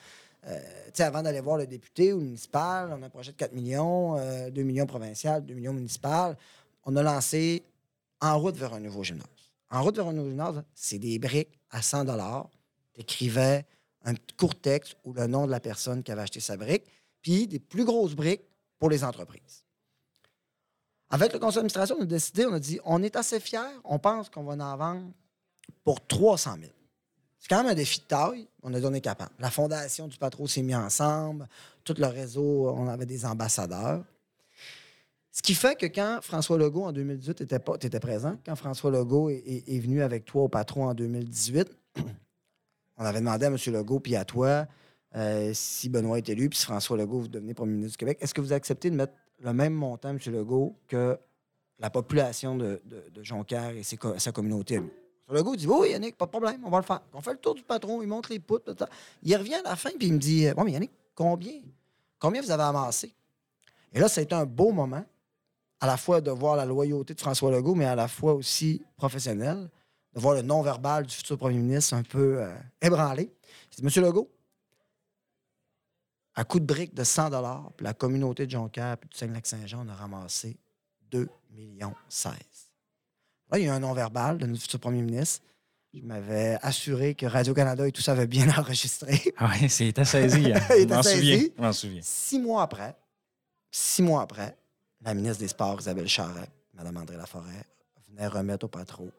[0.46, 0.60] euh,
[0.98, 4.50] avant d'aller voir le député ou municipal, on a un projet de 4 millions, euh,
[4.50, 6.36] 2 millions provincial, 2 millions municipal.
[6.84, 7.64] On a lancé
[8.20, 9.26] En route vers un nouveau gymnase.
[9.70, 12.04] En route vers un nouveau gymnase, c'est des briques à 100
[12.94, 13.66] Tu écrivais
[14.04, 16.84] un court texte ou le nom de la personne qui avait acheté sa brique,
[17.26, 18.44] des plus grosses briques
[18.78, 19.64] pour les entreprises.
[21.10, 23.98] Avec le conseil d'administration, on a décidé, on a dit, on est assez fiers, on
[23.98, 25.12] pense qu'on va en vendre
[25.84, 26.72] pour 300 000.
[27.38, 28.48] C'est quand même un défi de taille.
[28.62, 29.30] On a donné capable.
[29.38, 31.46] La fondation du Patro s'est mis ensemble.
[31.84, 34.02] Tout le réseau, on avait des ambassadeurs.
[35.30, 38.90] Ce qui fait que quand François Legault, en 2018, était pas, étais présent, quand François
[38.90, 41.68] Legault est venu avec toi au Patron en 2018,
[42.96, 43.56] on avait demandé à M.
[43.66, 44.66] Legault puis à toi
[45.14, 48.18] euh, si Benoît est élu puis si François Legault vous devenez premier ministre du Québec.
[48.20, 50.18] Est-ce que vous acceptez de mettre le même montant, M.
[50.26, 51.18] Legault, que
[51.78, 54.80] la population de, de- Jonquière et sa communauté
[55.28, 57.00] le Legault dit Oui, Yannick, pas de problème, on va le faire.
[57.12, 58.72] On fait le tour du patron, il monte les poutres.
[58.78, 58.88] ça.
[59.22, 61.60] Il revient à la fin puis il me dit Bon, mais Yannick, combien
[62.18, 63.12] Combien vous avez amassé
[63.92, 65.04] Et là, ça a été un beau moment,
[65.80, 68.82] à la fois de voir la loyauté de François Legault, mais à la fois aussi
[68.96, 69.68] professionnel,
[70.14, 73.30] de voir le non-verbal du futur premier ministre un peu euh, ébranlé.
[73.78, 74.30] Il dit Legault,
[76.36, 77.30] à coup de briques de 100
[77.76, 80.56] puis la communauté de Jonquière puis du Saint-Lac-Saint-Jean, a ramassé
[81.10, 82.32] 2 millions 16.
[83.50, 85.44] Là, il y a un non-verbal de notre futur premier ministre.
[85.94, 89.22] Je m'avais assuré que Radio-Canada et tout ça avait bien enregistré.
[89.38, 90.52] Ah Oui, c'était saisi.
[90.52, 90.60] hein.
[90.78, 91.40] Il m'en souviens.
[91.56, 92.00] Je m'en souviens.
[92.02, 92.94] Six mois après,
[93.70, 94.56] six mois après,
[95.00, 97.64] la ministre des Sports, Isabelle Charret, Mme André Laforêt,
[98.08, 99.10] venait remettre au patron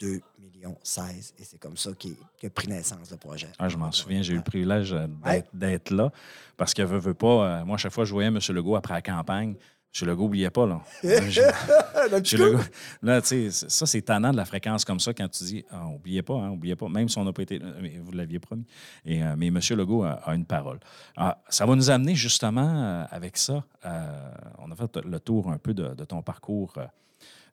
[0.00, 1.34] 2 millions 16.
[1.38, 3.48] Et c'est comme ça qu'il qu'il a pris naissance le projet.
[3.58, 5.44] Ah, je m'en souviens, j'ai eu le privilège euh, Ouais.
[5.54, 6.10] d'être là.
[6.56, 7.26] Parce que veut, veut pas,
[7.60, 8.38] euh, moi, à chaque fois que je voyais M.
[8.50, 9.54] Legault après la campagne,
[9.98, 10.08] M.
[10.08, 10.66] Legault n'oubliait pas.
[10.66, 10.80] Là.
[11.02, 12.20] M.
[12.22, 12.60] Legault-
[13.02, 15.86] là, tu sais, ça, c'est tannant de la fréquence comme ça quand tu dis, ah,
[15.86, 17.58] oubliez pas, hein, oubliez pas, même si on n'a pas été.
[17.80, 18.66] mais Vous l'aviez promis.
[19.06, 19.58] Et, euh, mais M.
[19.70, 20.78] Legault a, a une parole.
[21.16, 23.64] Ah, ça va nous amener justement euh, avec ça.
[23.86, 26.84] euh, on a fait le tour un peu de, de ton parcours, euh,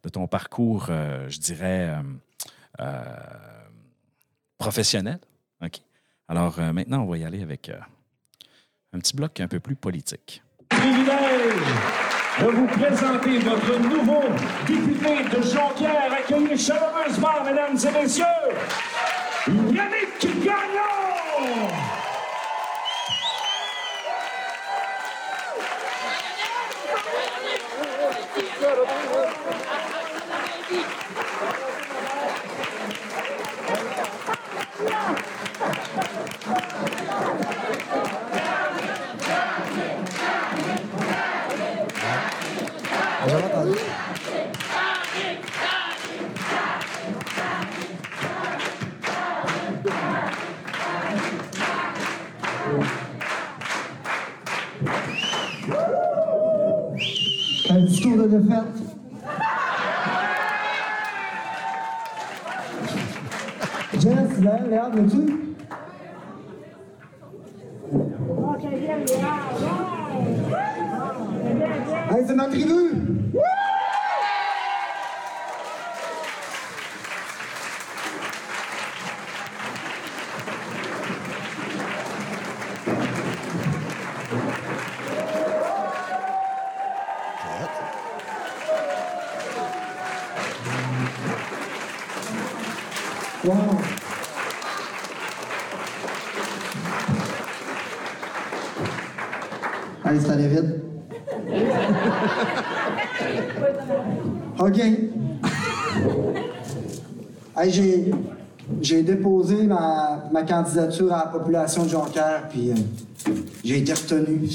[0.04, 2.02] de ton parcours, euh, je dirais, euh, euh,
[4.58, 5.20] professionnel.
[5.64, 5.80] OK.
[6.28, 7.78] Alors euh, maintenant, on va y aller avec euh,
[8.94, 10.42] un petit bloc un peu plus politique.
[10.70, 11.54] privilège
[12.40, 14.24] de vous présenter votre nouveau
[14.66, 18.26] député de Jonquière, accueilli chaleureusement, mesdames et messieurs,
[19.48, 20.93] Yannick Gagnon!
[107.70, 113.32] J'ai, déposé ma, candidature à la population de Jonquière, puis euh,
[113.64, 114.50] j'ai été retenu.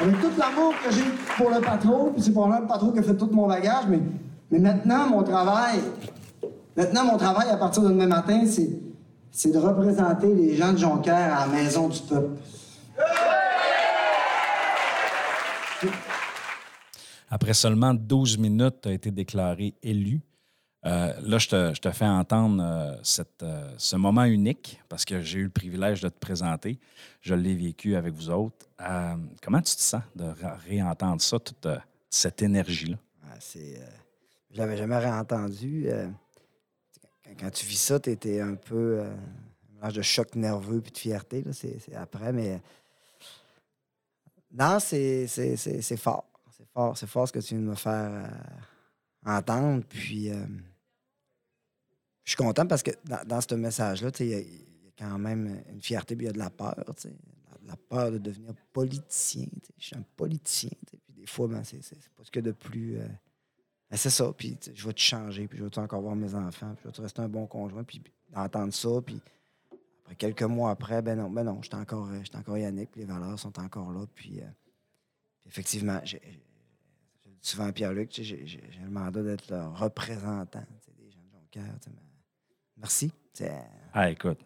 [0.00, 1.04] Avec tout l'amour que j'ai
[1.36, 4.58] pour le patron, puis c'est pour le patron qui a fait tout mon bagage, mais,
[4.58, 5.78] maintenant, mon travail,
[6.76, 8.68] maintenant, mon travail à partir de demain matin, c'est,
[9.30, 12.36] c'est de représenter les gens de Jonquière à la maison du peuple.
[17.32, 20.20] Après seulement 12 minutes, tu as été déclaré élu.
[20.84, 21.48] Euh, là, je
[21.80, 22.94] te, fais entendre euh,
[23.42, 26.78] euh, ce moment unique parce que j'ai eu le privilège de te présenter.
[27.22, 28.66] Je l'ai vécu avec vous autres.
[29.40, 31.66] Comment tu te sens de ré- réentendre ça, toute
[32.10, 32.98] cette énergie-là?
[33.22, 33.80] Ah, c'est,
[34.50, 35.88] je l'avais jamais réentendu.
[37.40, 40.98] quand, tu vis ça, tu étais un peu un mélange de choc nerveux puis de
[40.98, 41.42] fierté.
[41.42, 42.60] là, c'est, après, mais
[44.52, 46.26] non, c'est fort.
[46.74, 46.96] C'est fort.
[46.98, 48.10] C'est fort ce que tu viens de me faire
[49.24, 49.84] euh, entendre.
[49.88, 50.46] Puis euh,
[52.24, 54.42] je suis content parce que dans, dans ce message-là, tu il y, a-
[54.98, 56.74] quand même une fierté, puis il y a de la peur.
[56.96, 57.08] tu
[57.66, 59.46] La, peur de devenir politicien.
[59.46, 59.72] tu.
[59.78, 60.70] Je suis un politicien.
[60.88, 61.78] tu Puis des fois, ben, c'est,
[62.14, 62.98] pas ce que de plus.
[62.98, 63.06] euh,
[63.90, 64.32] ben, c'est ça.
[64.32, 66.88] Puis tu je vais te changer, puis je vais encore voir mes enfants, puis je
[66.88, 69.20] vais te rester un bon conjoint, puis d'entendre ça, puis
[70.02, 73.38] après quelques mois après, ben non, ben non, j'étais encore, encore Yannick, puis les valeurs
[73.38, 74.40] sont encore là, puis
[75.46, 76.42] effectivement, j'ai, j'ai-
[77.24, 80.92] je le dis souvent Pierre-Luc, tu sais, j'ai, le mandat d'être le représentant tu sais,
[80.98, 81.74] des gens de Jonquière.
[81.80, 82.02] tu sais, mais-
[82.78, 83.12] Merci.
[83.34, 83.52] C'est-
[83.92, 84.38] Ah, écoute,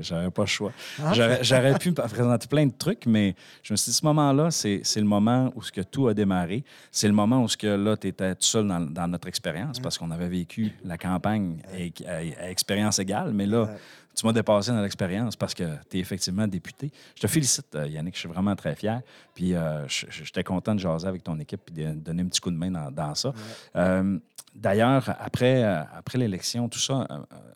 [0.00, 0.72] j'avais pas le choix.
[1.02, 4.82] Ah, J'aurais, pu présenter plein de trucs, mais je me suis dit, ce moment-là, c'est,
[4.96, 6.64] le moment où ce que tout a démarré.
[6.90, 9.78] C'est le moment où ce que là, tu étais tout seul dans, dans notre expérience
[9.80, 11.62] parce qu'on avait vécu la campagne
[12.06, 13.32] à, à- à expérience égale.
[13.32, 13.76] Mais là.
[14.14, 16.90] Tu m'as dépassé dans l'expérience parce que tu es effectivement député.
[17.16, 18.14] Je te félicite, euh, Yannick.
[18.14, 19.00] Je suis vraiment très fier.
[19.34, 22.50] Puis euh, j'étais content de jaser avec ton équipe et de donner un petit coup
[22.50, 23.32] de main dans, dans ça.
[23.76, 24.18] Euh,
[24.52, 27.06] D'ailleurs, après, euh, après l'élection, tout ça,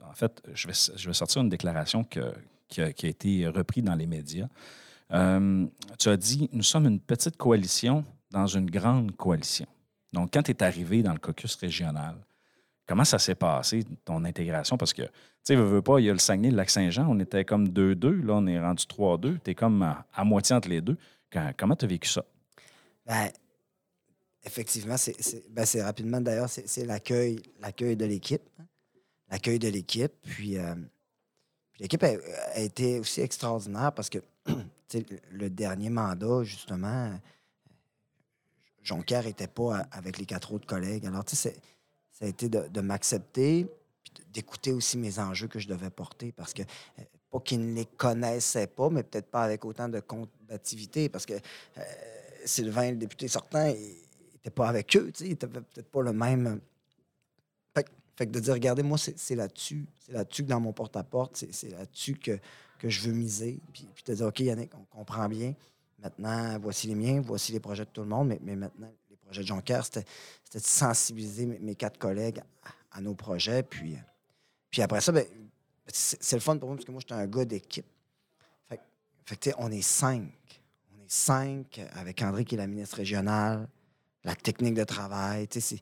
[0.08, 2.32] en fait, je vais, je vais sortir une déclaration que-
[2.68, 4.46] qui, a, qui a été reprise dans les médias.
[5.12, 5.66] Euh,
[5.98, 9.66] tu as dit Nous sommes une petite coalition dans une grande coalition.
[10.12, 12.14] Donc, quand tu es arrivé dans le caucus régional,
[12.86, 14.76] comment ça s'est passé, ton intégration?
[14.76, 15.02] Parce que,
[15.44, 18.34] sais, veux, pas, il y a le Saguenay, le Lac-Saint-Jean, on était comme 2-2, là,
[18.34, 19.38] on est rendu 3-2.
[19.42, 20.96] Tu es comme à, moitié entre les deux.
[21.56, 22.24] Comment tu as vécu ça?
[23.06, 23.28] Ben,
[24.42, 25.16] effectivement, c'est
[25.50, 27.40] ben, rapidement d'ailleurs, c'est l'accueil,
[27.96, 28.42] de l'équipe.
[28.60, 28.64] hein.
[29.30, 30.12] L'accueil de l'équipe.
[30.22, 30.74] Puis, euh,
[31.78, 34.18] l'équipe a, été aussi extraordinaire parce que
[35.32, 37.10] le dernier mandat, justement,
[38.82, 41.06] Jonquière n'était pas avec les quatre autres collègues.
[41.06, 41.56] Alors, tu sais,
[42.12, 43.66] ça a été de, m'accepter
[44.32, 47.86] d'écouter aussi mes enjeux que je devais porter parce que, euh, pas qu'ils ne les
[47.86, 51.82] connaissaient pas, mais peut-être pas avec autant de compte d'activité parce que euh,
[52.44, 53.96] Sylvain, le député sortant, il
[54.34, 56.60] n'était pas avec eux, il n'était peut-être pas le même.
[58.16, 61.70] Fait, que- de dire, regardez, moi, c'est là-dessus, c'est là-dessus que dans mon porte-à-porte, c'est-
[61.70, 62.38] là-dessus que,
[62.78, 63.60] que je veux miser.
[63.72, 65.54] Puis, puis de dire, OK, Yannick, on comprend bien.
[65.98, 69.40] Maintenant, voici les miens, voici les projets de tout le monde, mais, maintenant, les projets
[69.42, 70.04] de Jonquière, c'était
[70.52, 72.40] de sensibiliser mes, mes quatre collègues
[72.94, 73.62] à, nos projets.
[73.62, 73.96] Puis,
[74.70, 75.26] puis après ça, ben,
[75.86, 77.86] c'est le fun pour moi parce que moi, j'étais un gars d'équipe.
[79.26, 80.30] Fait, que- on est cinq.
[80.92, 83.68] On est cinq avec André qui est la ministre régionale,
[84.22, 85.46] la technique de travail.
[85.50, 85.80] C'est-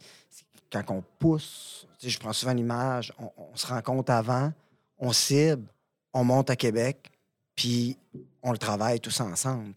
[0.70, 4.52] quand on pousse, je prends souvent l'image, on, se rencontre avant,
[4.98, 5.66] on cible,
[6.14, 7.10] on monte à Québec,
[7.54, 7.98] puis
[8.42, 9.74] on le travaille tous ensemble.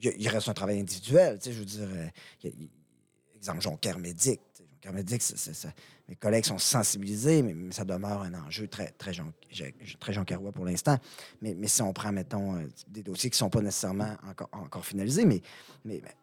[0.00, 1.38] Il, il reste un travail individuel.
[1.42, 2.06] Je veux dire, euh,
[2.44, 2.70] il il-
[3.36, 4.40] exemple, Jonquière Médic.
[5.20, 5.72] C'est- c'est- ça-
[6.08, 9.32] mes collègues sont sensibilisés, mais, ça demeure un enjeu très, très, jon-
[10.00, 10.12] très
[10.52, 10.98] pour l'instant.
[11.42, 14.48] Mais, mais si on prend, mettons, euh, des dossiers qui ne sont pas nécessairement encore,
[14.52, 15.42] encore finalisés, mais,
[15.84, 16.14] mais, mais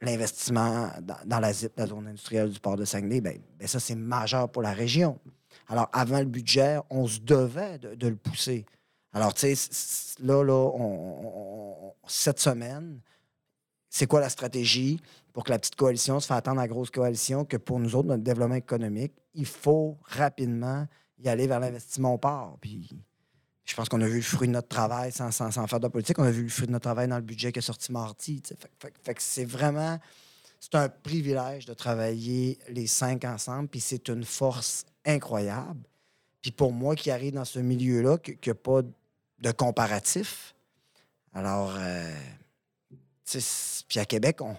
[0.00, 3.94] l'investissement dans, la ZIP, la zone industrielle du port de Saguenay, ben, ben ça, c'est
[3.94, 5.18] majeur pour la région.
[5.68, 8.66] Alors, avant le budget, on se devait de, le pousser.
[9.12, 10.70] Alors, tu sais, là, là,
[12.06, 13.00] cette semaine,
[13.88, 15.00] c'est quoi la stratégie?
[15.34, 17.96] Pour que la petite coalition se fasse attendre à la grosse coalition, que pour nous
[17.96, 20.86] autres, notre développement économique, il faut rapidement
[21.18, 22.56] y aller vers l'investissement au port.
[22.60, 22.88] Puis
[23.64, 25.88] je pense qu'on a vu le fruit de notre travail sans, sans, sans faire de
[25.88, 26.20] politique.
[26.20, 28.42] On a vu le fruit de notre travail dans le budget qui est sorti mardi.
[28.78, 29.98] Fait, fait- que c'est vraiment...
[30.60, 35.82] C'est un privilège de travailler les cinq ensemble, puis c'est une force incroyable.
[36.40, 40.54] Puis pour moi qui arrive dans ce milieu-là, qui n'a pas de comparatif,
[41.32, 41.74] alors...
[41.76, 42.14] euh,
[43.88, 44.54] puis à Québec, on,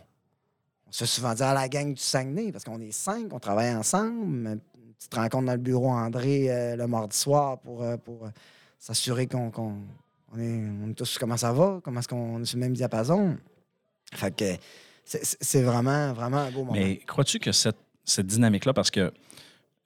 [0.88, 3.74] on se souvent dire à la gang du Saguenay, parce qu'on est cinq, on travaille
[3.76, 4.48] ensemble.
[4.48, 4.60] Une
[4.98, 8.30] petite rencontre dans le bureau André euh, le mardi soir pour, euh, pour euh,
[8.80, 12.58] s'assurer qu'on on est, on est tous comment ça va, comment est-ce qu'on est sur
[12.58, 13.38] le même diapason.
[14.14, 14.56] Fait que
[15.04, 16.74] c'est- vraiment, vraiment un beau moment.
[16.74, 19.12] Mais crois-tu que cette, cette dynamique-là, parce que,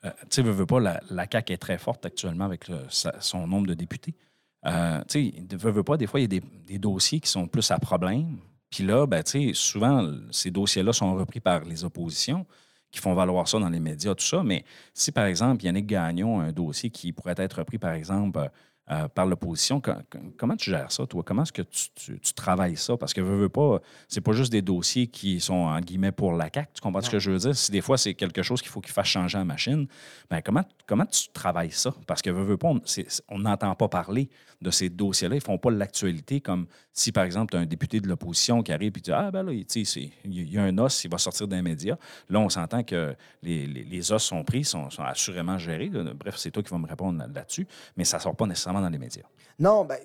[0.04, 3.74] tu sais, veux, pas, la, la CAQ est très forte actuellement avec son nombre de
[3.74, 4.14] députés.
[4.64, 4.72] Tu
[5.08, 7.80] sais, veux pas, des fois, il y a des, des dossiers qui sont plus à
[7.80, 8.38] problème.
[8.70, 12.46] Puis là, ben, souvent, ces dossiers-là sont repris par les oppositions
[12.92, 14.44] qui font valoir ça dans les médias, tout ça.
[14.44, 14.64] Mais
[14.94, 18.50] si, par exemple, Yannick Gagnon a un dossier qui pourrait être repris, par exemple,
[18.92, 21.22] euh, par l'opposition, co- co- comment tu gères ça, toi?
[21.24, 22.98] Comment est-ce que tu, tu- tu travailles ça?
[22.98, 26.34] Parce que, veux, veux pas, c'est pas juste des dossiers qui sont, en guillemets, pour
[26.34, 26.70] la CAQ.
[26.74, 27.56] Tu comprends ce que je veux dire?
[27.56, 29.88] Si des fois, c'est quelque chose qu'il faut qu'il fasse changer la machine,
[30.30, 31.94] ben comment, comment tu travailles ça?
[32.08, 32.72] Parce que, veux, veux pas,
[33.30, 34.30] on n'entend pas parler
[34.62, 35.36] de ces dossiers-là.
[35.36, 38.74] Ils font pas l'actualité comme si, par exemple, tu as un député de l'opposition qui
[38.74, 39.64] arrive et dit Ah, ben là, il
[40.52, 41.98] y a un os, il va sortir d'un média.
[42.28, 45.90] Là, on s'entend que les, les- les os sont pris, sont, sont assurément gérés.
[45.90, 47.66] Bref, c'est toi qui vas me répondre là- là-dessus,
[47.96, 49.24] mais ça sort pas nécessairement dans les médias.
[49.58, 49.98] Non, ben,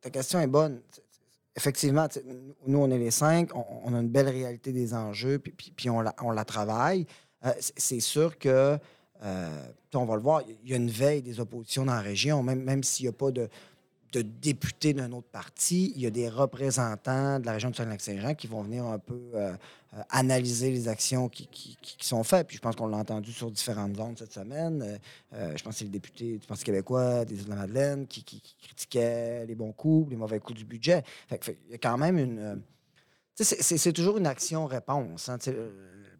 [0.00, 0.80] ta question est bonne.
[1.56, 2.06] Effectivement,
[2.66, 6.44] nous, on est les cinq, on, a une belle réalité des enjeux, puis, on, la,
[6.44, 7.06] travaille.
[7.44, 8.78] Euh, c'est- sûr que,
[9.22, 12.42] euh, on va le voir, il y a une veille des oppositions dans la région,
[12.42, 13.48] même, même s'il n'y a pas de,
[14.12, 18.34] de députés d'un autre parti, il y a des représentants de la région de Saint-Lac-Saint-Jean
[18.34, 19.52] qui vont venir un peu euh,
[19.94, 22.46] euh, analyser les actions qui, qui- sont faites.
[22.48, 24.98] Puis je pense qu'on l'a entendu sur différentes zones cette semaine.
[25.32, 29.46] Euh, je pense que c'est le député du Parti québécois des Îles-de-la-Madeleine qui, qui- critiquait
[29.46, 31.02] les bons coups, les mauvais coups du budget.
[31.30, 32.62] Il y a quand même une...
[33.36, 35.28] c'est- toujours une action-réponse.
[35.28, 35.38] hein,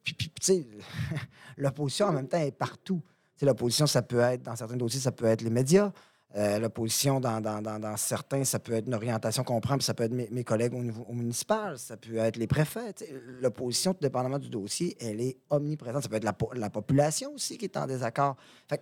[0.05, 0.67] puis, puis, tu sais,
[1.57, 3.03] l'opposition, en même temps, est partout.
[3.43, 5.93] L'opposition, ça peut être, dans certains dossiers, ça peut être les médias.
[6.37, 9.95] Euh, L'opposition, dans, dans- dans- certains, ça peut être une orientation qu'on prend, puis ça
[9.95, 12.95] peut être mes, collègues au niveau au municipal, ça peut être les préfets.
[13.41, 16.05] L'opposition, tout dépendamment du dossier, elle est omniprésente.
[16.05, 18.37] Ça peut être la, po- la population aussi qui est en désaccord.
[18.69, 18.79] Fait,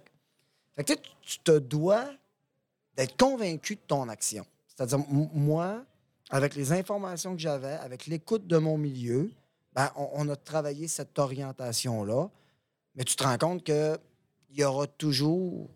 [0.85, 0.93] que-
[1.23, 2.05] tu te dois
[2.97, 4.45] d'être convaincu de ton action.
[4.67, 5.85] C'est-à-dire, moi,
[6.31, 9.31] avec les informations que j'avais, avec l'écoute de mon milieu,
[9.73, 12.29] ben, on, on a travaillé cette orientation-là.
[12.95, 13.99] Mais tu te rends compte qu'il
[14.53, 15.69] y aura toujours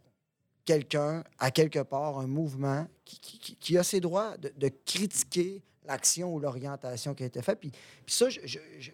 [0.64, 7.14] quelqu'un, à quelque part, un mouvement qui, a ses droits de, critiquer l'action ou l'orientation
[7.14, 7.58] qui a été faite.
[7.60, 7.72] Puis,
[8.06, 8.90] ça, je, je- je-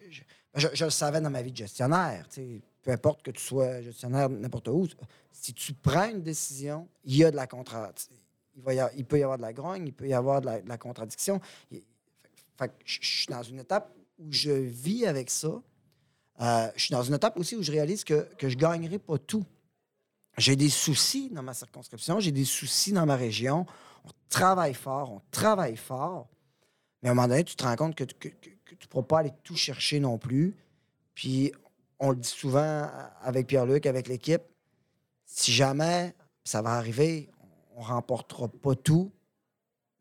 [0.55, 2.27] je- je- le savais dans ma vie de gestionnaire.
[2.29, 2.61] tu sais.
[2.83, 4.89] Peu importe que tu sois gestionnaire n'importe où,
[5.31, 7.93] si tu prends une décision, il y a de la contra...
[8.57, 10.47] Il, va y il peut y avoir de la grogne, il peut y avoir de
[10.47, 11.41] la, contradiction.
[11.71, 15.63] Fait que je je suis dans une étape où je vis avec ça.
[16.41, 18.99] Euh, je suis dans une étape aussi où je réalise que, que je ne gagnerai
[18.99, 19.45] pas tout.
[20.39, 23.67] J'ai des soucis dans ma circonscription, j'ai des soucis dans ma région.
[24.05, 26.29] On travaille fort, on travaille fort.
[27.03, 28.31] Mais à un moment donné, tu te rends compte que, tu
[28.71, 30.57] ne pourras pas aller tout chercher non plus.
[31.15, 31.53] Puis,
[31.99, 32.89] on le dit souvent
[33.21, 34.43] avec Pierre-Luc, avec l'équipe,
[35.25, 36.15] si jamais
[36.45, 37.31] ça va arriver,
[37.75, 39.11] on ne remportera pas tout,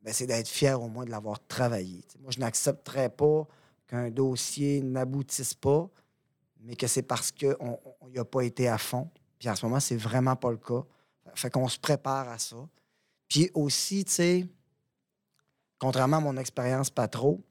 [0.02, 2.04] ben, c'est d'être fier au moins de l'avoir travaillé.
[2.20, 3.48] Moi, je n'accepterais pas
[3.88, 5.90] qu'un dossier n'aboutisse pas,
[6.62, 7.80] mais que c'est parce qu'on
[8.10, 9.10] n'y a pas été à fond.
[9.40, 10.84] Puis en ce moment, c'est vraiment pas le cas.
[11.36, 12.58] Fait qu'on se prépare à ça.
[13.28, 14.48] Puis aussi, tu sais,
[15.78, 17.44] contrairement à mon expérience pas trop,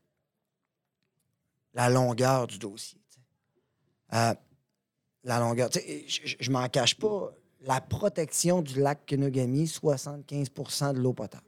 [1.75, 2.99] la longueur du dossier.
[4.15, 4.35] Euh,
[5.25, 5.69] la longueur.
[5.73, 7.33] Je, m'en cache pas.
[7.63, 11.47] La protection du lac Kenogami, 75% de l'eau potable.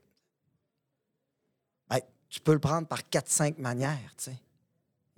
[1.89, 4.15] Ben, tu peux le prendre par 4-5 manières.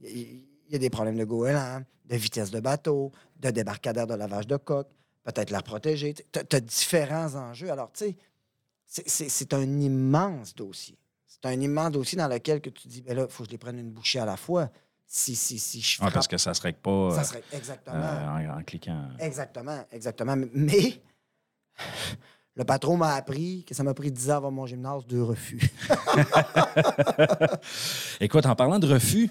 [0.02, 4.46] il y a des problèmes de goéland, de vitesse de bateau, de débarcadère de lavage
[4.46, 4.90] de coque,
[5.24, 6.14] peut-être la protéger.
[6.14, 7.70] Tu as, différents enjeux.
[7.70, 8.14] Alors, tu
[8.86, 10.98] sais, c'est- un immense dossier.
[11.26, 13.52] C'est un immense dossier dans lequel que tu dis, ben là, il faut que je
[13.52, 14.68] les prenne une bouchée à la fois.
[15.06, 17.42] Si, si, si je frappe, parce que ça ne se règle pas ça euh, serait
[17.52, 17.96] exactement.
[17.96, 19.08] euh, en, en cliquant.
[19.18, 20.36] Exactement, exactement.
[20.54, 21.02] Mais
[22.54, 25.68] le patron m'a appris que ça m'a pris 10 ans avant mon gymnase de refus.
[28.20, 29.30] Écoute, en parlant de refus,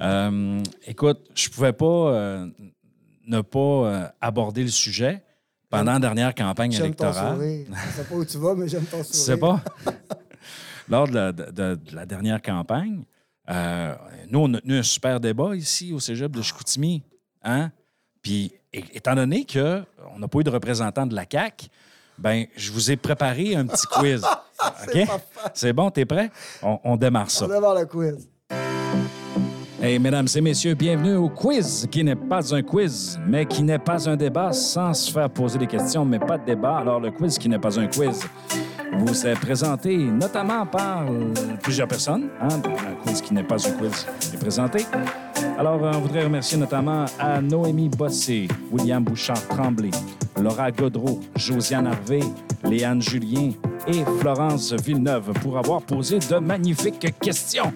[0.00, 2.50] euh, écoute, je pouvais pas euh,
[3.28, 5.22] ne pas euh, aborder le sujet
[5.70, 7.34] pendant la dernière campagne ton électorale.
[7.34, 7.66] sourire.
[7.70, 9.10] Je sais pas où tu vas, mais j'aime ton sourire.
[9.12, 9.60] Tu sais pas?
[10.88, 13.04] Lors de la, de- de- de la dernière campagne,
[13.50, 13.94] euh,
[14.30, 17.02] nous, on a tenu un super débat ici au cégep de Chicoutimi.
[17.42, 17.70] Hein?
[18.22, 21.66] Puis, étant donné qu'on n'a pas eu de représentant de la CAQ,
[22.18, 24.24] ben, je vous ai préparé un petit quiz.
[24.88, 24.98] OK?
[25.54, 26.30] C'est bon, t'es prêt?
[26.62, 27.44] On, on démarre ça.
[27.44, 28.28] On voir le quiz.
[29.80, 33.78] Hey, mesdames et messieurs, bienvenue au quiz qui n'est pas un quiz, mais qui n'est
[33.78, 36.78] pas un débat sans se faire poser des questions, mais pas de débat.
[36.78, 38.20] Alors, le quiz qui n'est pas un quiz
[38.92, 41.04] vous est présenté notamment par
[41.62, 42.28] plusieurs personnes.
[42.40, 42.48] hein.
[42.50, 44.84] Un quiz qui n'est pas un quiz est présenté
[45.58, 49.90] Alors, euh, on voudrait remercier notamment à Noémie Bossé, William Bouchard-Tremblay,
[50.40, 52.20] Laura Godreau, Josiane Harvey,
[52.62, 53.50] Léane Julien
[53.88, 57.72] et Florence Villeneuve pour avoir posé de magnifiques questions.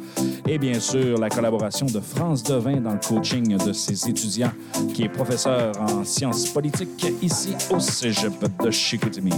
[0.46, 4.52] Et bien sûr, la collaboration de France Devin dans le coaching de ses étudiants,
[4.94, 9.32] qui est professeur en sciences politiques ici au Cégep de Chicoutimi.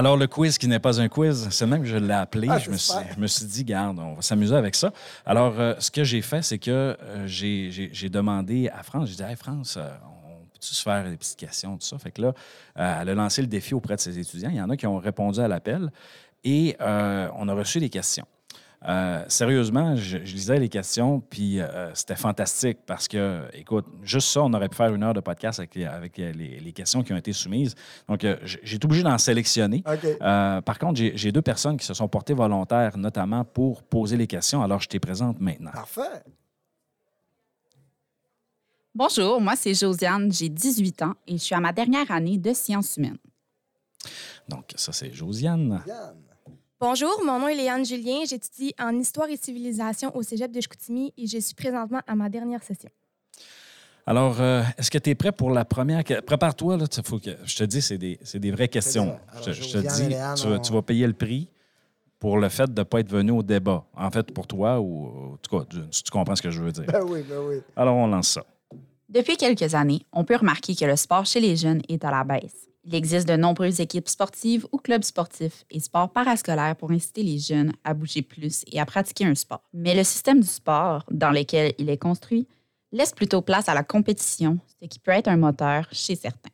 [0.00, 2.48] Alors, le quiz qui n'est pas un quiz, c'est même que je l'ai appelé.
[2.50, 3.14] Ah, je, me suis, j'espère.
[3.14, 4.94] je me suis dit, garde, on va s'amuser avec ça.
[5.26, 9.22] Alors, euh, ce que j'ai fait, c'est que euh, j'ai- demandé à France, j'ai dit,
[9.22, 11.98] hey, France, euh, on peut-tu se faire des petites questions, tout ça?
[11.98, 12.32] Fait que là,
[12.76, 14.48] elle a lancé le défi auprès de ses étudiants.
[14.48, 15.92] Il y en a qui ont répondu à l'appel
[16.44, 18.24] et on a reçu des questions.
[18.88, 24.28] Euh, sérieusement, je, je lisais les questions, puis euh, c'était fantastique parce que, écoute, juste
[24.28, 27.02] ça, on aurait pu faire une heure de podcast avec les, avec les, les questions
[27.02, 27.74] qui ont été soumises.
[28.08, 29.84] Donc, euh, j'ai été obligé d'en sélectionner.
[29.86, 34.16] Euh, par contre, j'ai j'ai deux personnes qui se sont portées volontaires, notamment pour poser
[34.16, 34.62] les questions.
[34.62, 35.72] Alors, je t'ai présente maintenant.
[35.72, 36.22] Parfait.
[38.94, 42.52] Bonjour, moi c'est Josiane, j'ai 18 ans et je suis à ma dernière année de
[42.52, 43.18] sciences humaines.
[44.48, 45.82] Donc, ça, c'est Josiane.
[45.86, 46.29] Yann.
[46.80, 48.20] Bonjour, mon nom est Léane Julien.
[48.26, 52.28] J'étudie en histoire et civilisation au cégep de Chicoutimi et je suis présentement à ma
[52.30, 52.88] dernière session.
[54.06, 56.02] Alors, euh, est-ce que tu es prêt pour la première?
[56.26, 56.88] Prépare-toi, là.
[56.88, 59.18] tu- Faut que, je te dis, c'est des, c'est des vraies questions.
[59.30, 61.48] Alors, Je, je te dis, Léane, tu, vas- on- tu vas payer le prix
[62.18, 63.84] pour le fait de ne pas être venu au débat.
[63.94, 66.62] En fait, pour toi, ou en tout cas, tu, si tu comprends ce que je
[66.62, 66.86] veux dire.
[66.86, 67.56] Ben oui, ben oui.
[67.76, 68.44] Alors, on lance ça.
[69.08, 72.24] Depuis quelques années, on peut remarquer que le sport chez les jeunes est à la
[72.24, 72.69] baisse.
[72.84, 77.38] Il existe de nombreuses équipes sportives ou clubs sportifs et sports parascolaires pour inciter les
[77.38, 79.62] jeunes à bouger plus et à pratiquer un sport.
[79.72, 82.48] Mais le système du sport dans lequel il est construit
[82.92, 86.50] laisse plutôt place à la compétition, ce qui peut être un moteur chez certains.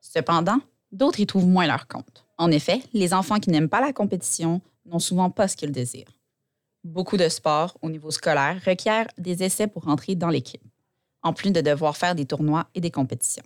[0.00, 0.60] Cependant,
[0.92, 2.24] d'autres y trouvent moins leur compte.
[2.38, 6.16] En effet, les enfants qui n'aiment pas la compétition n'ont souvent pas ce qu'ils désirent.
[6.84, 10.62] Beaucoup de sports au niveau scolaire requièrent des essais pour entrer dans l'équipe
[11.22, 13.44] en plus de devoir faire des tournois et des compétitions.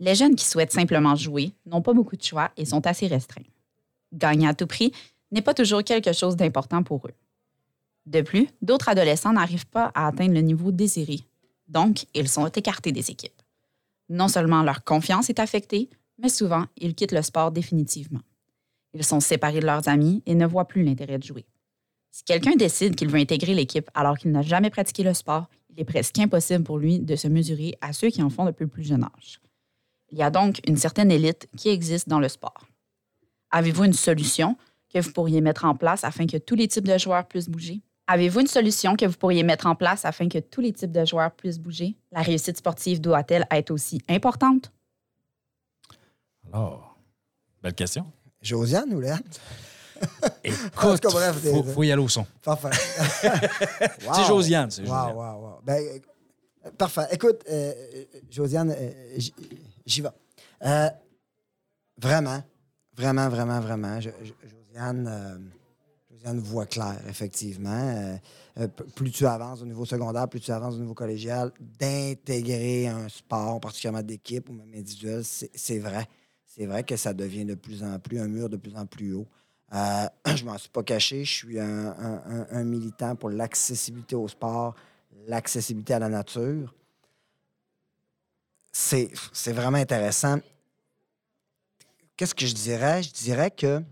[0.00, 3.44] Les jeunes qui souhaitent simplement jouer n'ont pas beaucoup de choix et sont assez restreints.
[4.14, 4.92] Gagner à tout prix
[5.30, 7.14] n'est pas toujours quelque chose d'important pour eux.
[8.06, 11.20] De plus, d'autres adolescents n'arrivent pas à atteindre le niveau désiré,
[11.68, 13.42] donc ils sont écartés des équipes.
[14.08, 18.22] Non seulement leur confiance est affectée, mais souvent ils quittent le sport définitivement.
[18.94, 21.44] Ils sont séparés de leurs amis et ne voient plus l'intérêt de jouer.
[22.10, 25.78] Si quelqu'un décide qu'il veut intégrer l'équipe alors qu'il n'a jamais pratiqué le sport, il
[25.78, 28.70] est presque impossible pour lui de se mesurer à ceux qui en font depuis le
[28.70, 29.40] plus jeune âge.
[30.12, 32.66] Il y a donc une certaine élite qui existe dans le sport.
[33.50, 34.56] Avez-vous une solution
[34.92, 37.80] que vous pourriez mettre en place afin que tous les types de joueurs puissent bouger?
[38.06, 41.04] Avez-vous une solution que vous pourriez mettre en place afin que tous les types de
[41.04, 41.96] joueurs puissent bouger?
[42.10, 44.72] La réussite sportive doit-elle être aussi importante?
[46.52, 46.96] Alors,
[47.62, 48.04] belle question.
[48.42, 49.22] Josiane ou Léane?
[50.44, 51.06] Écoute,
[51.74, 52.26] faut, y aller au son.
[52.42, 52.70] Parfait.
[54.06, 54.14] Wow.
[54.14, 55.14] C'est Josiane, c'est Wow, Josiane.
[55.16, 55.60] wow, wow.
[55.62, 56.00] Ben,
[56.66, 57.06] euh, parfait.
[57.12, 59.18] Écoute, euh, euh, Josiane, euh,
[59.90, 60.08] j'y vais.
[60.64, 60.88] Euh,
[62.00, 62.42] vraiment,
[62.96, 64.00] vraiment, vraiment, vraiment.
[64.00, 65.38] Jo- Jo- Josiane, euh,
[66.10, 68.18] Josiane voit clair, effectivement.
[68.58, 73.08] Euh, plus tu avances au niveau secondaire, plus tu avances au niveau collégial, d'intégrer un
[73.08, 76.06] sport, particulièrement d'équipe ou même individuel, c'est vrai.
[76.44, 79.12] C'est vrai que ça devient de plus en plus un mur de plus en plus
[79.14, 79.28] haut.
[79.72, 81.24] Euh, je m'en suis pas caché.
[81.24, 84.74] Je suis un militant pour l'accessibilité au sport,
[85.28, 86.74] l'accessibilité à la nature.
[88.72, 90.38] C'est c'est vraiment intéressant.
[92.16, 93.02] Qu'est-ce que je dirais?
[93.02, 93.82] Je dirais que,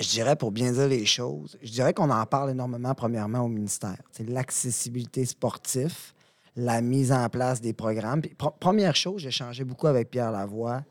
[0.00, 3.48] je dirais pour bien dire les choses, je dirais qu'on en parle énormément, premièrement, au
[3.48, 4.00] ministère.
[4.10, 6.12] C'est l'accessibilité sportive,
[6.56, 8.22] la mise en place des programmes.
[8.58, 10.82] Première chose, j'ai échangé beaucoup avec Pierre Lavoie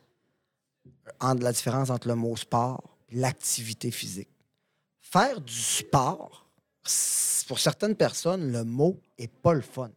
[1.19, 4.29] entre la différence entre le mot sport et l'activité physique.
[4.99, 6.47] Faire du sport,
[7.47, 9.89] pour certaines personnes, le mot est pas le fun.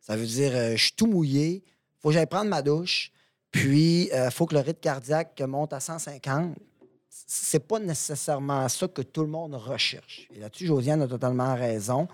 [0.00, 1.64] Ça veut dire, euh, je suis tout mouillé,
[2.06, 3.10] faut que j'aille prendre ma douche,
[3.50, 6.54] puis il faut que le rythme cardiaque monte à 150.
[7.08, 10.28] C'est pas nécessairement ça que tout le monde recherche.
[10.32, 12.06] Et là-dessus, Josiane a totalement raison.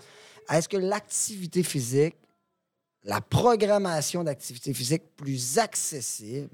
[0.49, 2.15] Est-ce que l'activité physique,
[3.03, 6.49] la programmation d'activité physique plus accessible,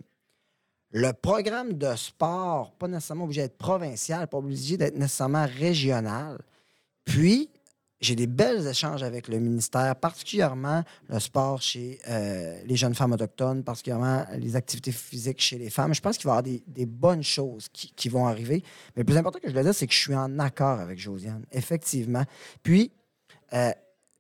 [0.92, 6.40] le programme de sport, pas nécessairement obligé d'être provincial, pas obligé d'être nécessairement régional.
[7.06, 7.50] Puis,
[8.02, 13.12] j'ai des belles échanges avec le ministère, particulièrement le sport chez euh, les jeunes femmes
[13.12, 15.94] autochtones, particulièrement les activités physiques chez les femmes.
[15.94, 18.64] Je pense qu'il va y avoir des, bonnes choses qui, vont arriver.
[18.96, 20.98] Mais le plus important que je voulais dire, c'est que je suis en accord avec
[20.98, 22.24] Josiane, effectivement.
[22.64, 22.92] Puis,
[23.54, 23.72] euh,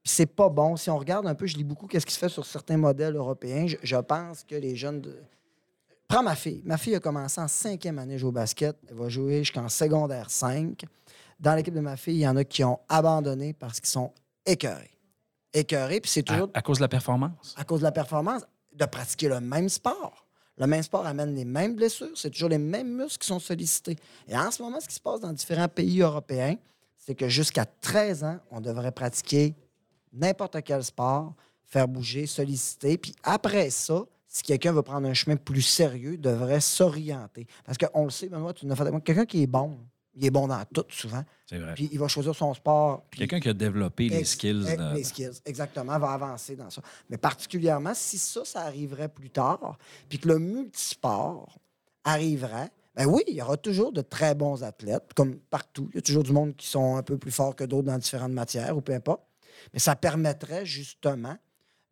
[0.04, 0.76] c'est pas bon.
[0.76, 3.16] Si on regarde un peu, je lis beaucoup qu'est-ce qui se fait sur certains modèles
[3.16, 3.66] européens.
[3.82, 5.04] Je, pense que les jeunes...
[6.08, 6.62] Prends ma fille.
[6.66, 8.76] Ma fille a commencé en cinquième année à jouer au basket.
[8.90, 10.84] Elle va jouer jusqu'en secondaire 5.
[11.40, 14.12] Dans l'équipe de ma fille, il y en a qui ont abandonné parce qu'ils sont
[14.46, 14.92] écœurés.
[15.54, 17.56] Écœurés, puis c'est À, toujours à cause de la performance?
[17.58, 20.26] à cause de la performance, de pratiquer le même sport.
[20.58, 23.96] Le même sport amène les mêmes blessures, c'est toujours les mêmes muscles qui sont sollicités.
[24.28, 26.56] Et en ce moment, ce qui se passe dans différents pays européens,
[26.98, 29.56] c'est que jusqu'à 13 ans, on devrait pratiquer
[30.12, 31.34] n'importe quel sport,
[31.66, 32.98] faire bouger, solliciter.
[32.98, 37.48] Puis après ça, si quelqu'un veut prendre un chemin plus sérieux, devrait s'orienter.
[37.64, 39.80] Parce qu'on le sait, Benoît, tu nous as fait quelqu'un qui est bon,
[40.16, 41.74] il est bon dans tout souvent, C'est vrai.
[41.76, 43.04] puis il va choisir son sport.
[43.10, 44.66] puis Quelqu'un qui a développé les skills.
[44.66, 46.82] de- Les skills, exactement, va avancer dans ça.
[47.10, 49.78] Mais particulièrement, si ça, ça arriverait plus tard,
[50.10, 51.60] puis que le multisport
[52.04, 55.88] arriverait, ben oui, il y aura toujours de très bons athlètes, comme partout.
[55.94, 57.98] Il y a toujours du monde qui sont un peu plus forts que d'autres dans
[57.98, 59.22] différentes matières, ou peu importe.
[59.74, 61.38] Mais ça permettrait justement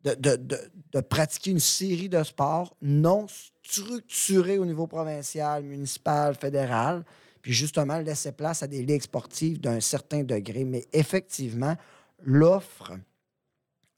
[0.04, 3.26] de, de- de- de pratiquer une série de sports non
[3.62, 7.04] structurés au niveau provincial, municipal, fédéral,
[7.52, 10.64] justement laisser place à des ligues sportives d'un certain degré.
[10.64, 11.76] Mais effectivement,
[12.22, 12.92] l'offre,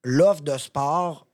[0.04, 1.26] l'offre de sport,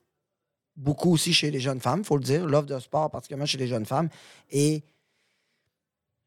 [0.77, 3.59] beaucoup aussi chez les jeunes femmes, il faut le dire, l'offre de sport, particulièrement chez
[3.59, 4.09] les jeunes femmes,
[4.51, 4.83] et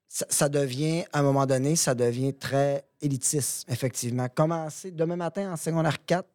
[0.08, 4.28] ça, devient, à un moment donné, ça devient très élitiste, effectivement.
[4.28, 6.28] Commencer demain matin en secondaire 4,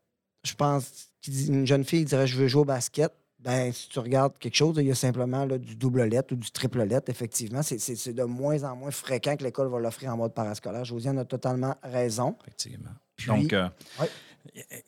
[0.44, 3.12] je pense qu'une jeune fille dirait je veux jouer au basket.
[3.44, 6.36] Ben, si tu regardes quelque chose, il y a simplement là, du double lettre ou
[6.36, 7.62] du triple lettre, effectivement.
[7.62, 10.84] C'est- de moins en moins fréquent que l'école va l'offrir en mode parascolaire.
[10.84, 12.36] Josiane a totalement raison.
[12.40, 12.90] Effectivement.
[13.16, 13.68] Puis- Donc, euh,
[14.00, 14.08] Ouais.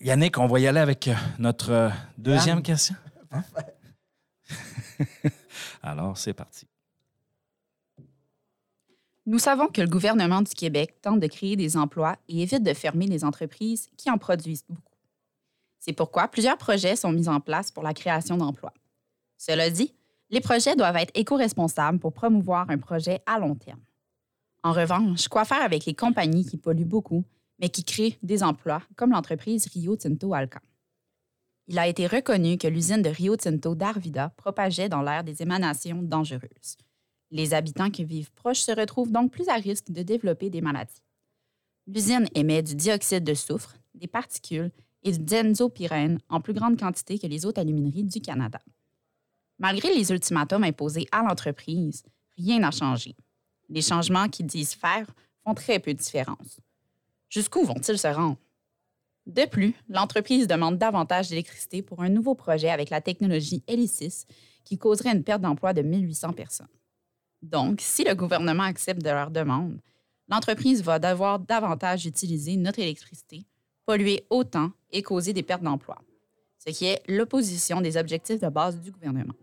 [0.01, 2.63] Yannick, on va y aller avec euh, notre euh, deuxième Yann.
[2.63, 2.95] question.
[3.31, 3.43] Hein?
[5.83, 6.67] Alors, c'est parti.
[9.27, 12.73] Nous savons que le gouvernement du Québec tente de créer des emplois et évite de
[12.73, 14.83] fermer les entreprises qui en produisent beaucoup.
[15.87, 18.75] C'est pourquoi plusieurs projets sont mis en place pour la création d'emplois.
[19.37, 19.95] Cela dit,
[20.31, 23.79] les projets doivent être éco-responsables pour promouvoir un projet à long terme.
[24.65, 27.23] En revanche, quoi faire avec les compagnies qui polluent beaucoup,
[27.61, 30.59] mais qui créent des emplois, comme l'entreprise Rio Tinto Alcan?
[31.69, 36.03] Il a été reconnu que l'usine de Rio Tinto d'Arvida propageait dans l'air des émanations
[36.03, 36.79] dangereuses.
[37.31, 41.03] Les habitants qui vivent proches se retrouvent donc plus à risque de développer des maladies.
[41.87, 44.73] L'usine émet du dioxyde de soufre, des particules
[45.07, 48.61] et du benzopyrène en plus grande quantité que les autres alumineries du Canada.
[49.59, 52.03] Malgré les ultimatums imposés à l'entreprise,
[52.37, 53.17] rien n'a changé.
[53.69, 55.07] Les changements qu'ils disent faire
[55.45, 56.61] font très peu de différence.
[57.31, 58.37] Jusqu'où vont-ils se rendre?
[59.27, 64.25] De plus, l'entreprise demande davantage d'électricité pour un nouveau projet avec la technologie Helicis
[64.65, 66.69] qui causerait une perte d'emploi de 1800 personnes.
[67.43, 69.81] Donc, si le gouvernement accepte de leur demande,
[70.29, 73.47] l'entreprise va devoir davantage utiliser notre électricité,
[73.87, 75.97] polluer autant et causer des pertes d'emploi,
[76.59, 79.35] ce qui est l'opposition des objectifs de base du gouvernement.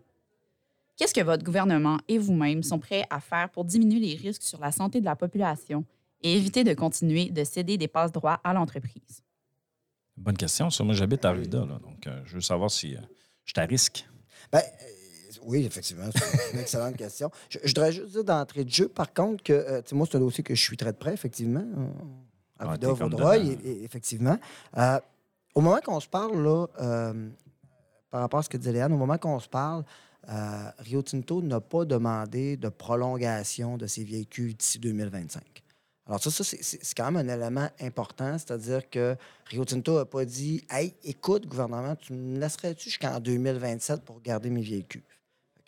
[0.96, 4.60] Qu'est-ce que votre gouvernement et vous-même sont prêts à faire pour diminuer les risques sur
[4.60, 5.84] la santé de la population
[6.22, 9.22] et éviter de continuer de céder des passe-droits à l'entreprise?
[10.16, 10.70] Bonne question.
[10.70, 13.00] Ça, moi, j'habite à Arvida, là, donc euh, je veux savoir si euh,
[13.44, 14.06] je suis à risque.
[14.52, 17.30] Ben, euh, oui, effectivement, c'est une excellente question.
[17.48, 20.06] Je, je voudrais juste dire d'entrée de jeu, par contre, que euh, tu sais, moi,
[20.08, 21.66] c'est un dossier que je suis très de près, effectivement.
[22.58, 24.38] Ah, Vaudreuil, et- et- effectivement.
[24.76, 25.00] Euh,
[25.54, 27.28] au moment qu'on se parle, là, euh,
[28.10, 29.84] par rapport à ce que disait Léane, au moment qu'on se parle,
[30.28, 35.42] euh, Rio Tinto n'a pas demandé de prolongation de ses véhicules d'ici 2025.
[36.06, 40.24] Alors ça, ça c'est quand même un élément important, c'est-à-dire que Rio Tinto n'a pas
[40.24, 45.02] dit «Hey, écoute, gouvernement, tu me laisserais-tu jusqu'en 2027 pour garder mes vieilles cuves?»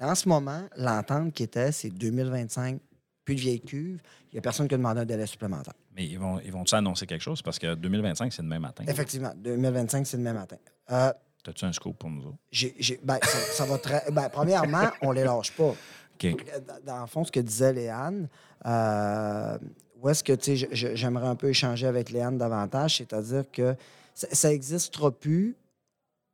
[0.01, 2.78] En ce moment, l'entente qui était, c'est 2025,
[3.24, 4.01] plus de vieilles cuves.
[4.30, 5.74] Il n'y a personne qui a demandé un délai supplémentaire.
[5.97, 7.40] Mais ils vont ils vont annoncer quelque chose?
[7.42, 8.84] Parce que 2025, c'est demain matin.
[8.86, 10.57] Effectivement, 2025, c'est demain matin.
[10.90, 11.12] Euh,
[11.49, 12.38] As-tu un scoop pour nous autres?
[12.51, 14.03] j'ai- ben, ça, ça va très.
[14.11, 15.74] Ben, premièrement, on les lâche pas.
[16.14, 16.36] OK.
[16.84, 18.28] Dans- le fond, ce que disait Léane,
[18.66, 19.59] euh,
[20.01, 23.74] où est-ce que, tu j'aimerais un peu échanger avec Léane davantage, c'est-à-dire que
[24.14, 25.57] ça n'existera plus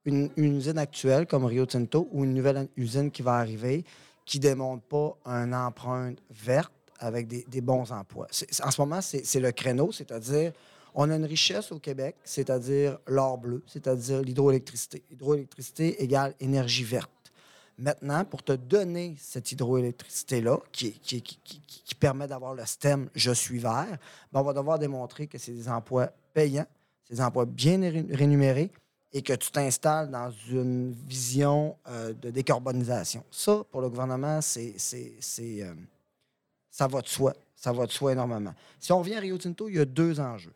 [0.04, 3.84] une, une usine actuelle comme Rio Tinto ou une nouvelle usine qui va arriver
[4.24, 6.72] qui ne démontre pas une empreinte verte
[7.02, 8.28] avec des, bons emplois.
[8.62, 10.52] En ce moment, c'est le créneau, c'est-à-dire
[10.94, 15.02] on a une richesse au Québec, c'est-à-dire l'or bleu, c'est-à-dire l'hydroélectricité.
[15.10, 17.10] L'hydroélectricité égale énergie verte.
[17.78, 21.00] Maintenant, pour te donner cette hydroélectricité-là, qui,
[21.98, 23.96] permet d'avoir le STEM Je suis vert,
[24.32, 26.66] ben, on va devoir démontrer que c'est des emplois payants,
[27.04, 28.70] c'est des emplois bien ré- rémunérés
[29.12, 33.22] et que tu t'installes dans une vision euh, de décarbonisation.
[33.30, 34.74] Ça, pour le gouvernement, c'est,
[35.40, 35.74] euh,
[36.72, 37.34] ça va de soi.
[37.54, 38.54] Ça va de soi énormément.
[38.80, 40.54] Si on revient à Rio Tinto, il y a deux enjeux.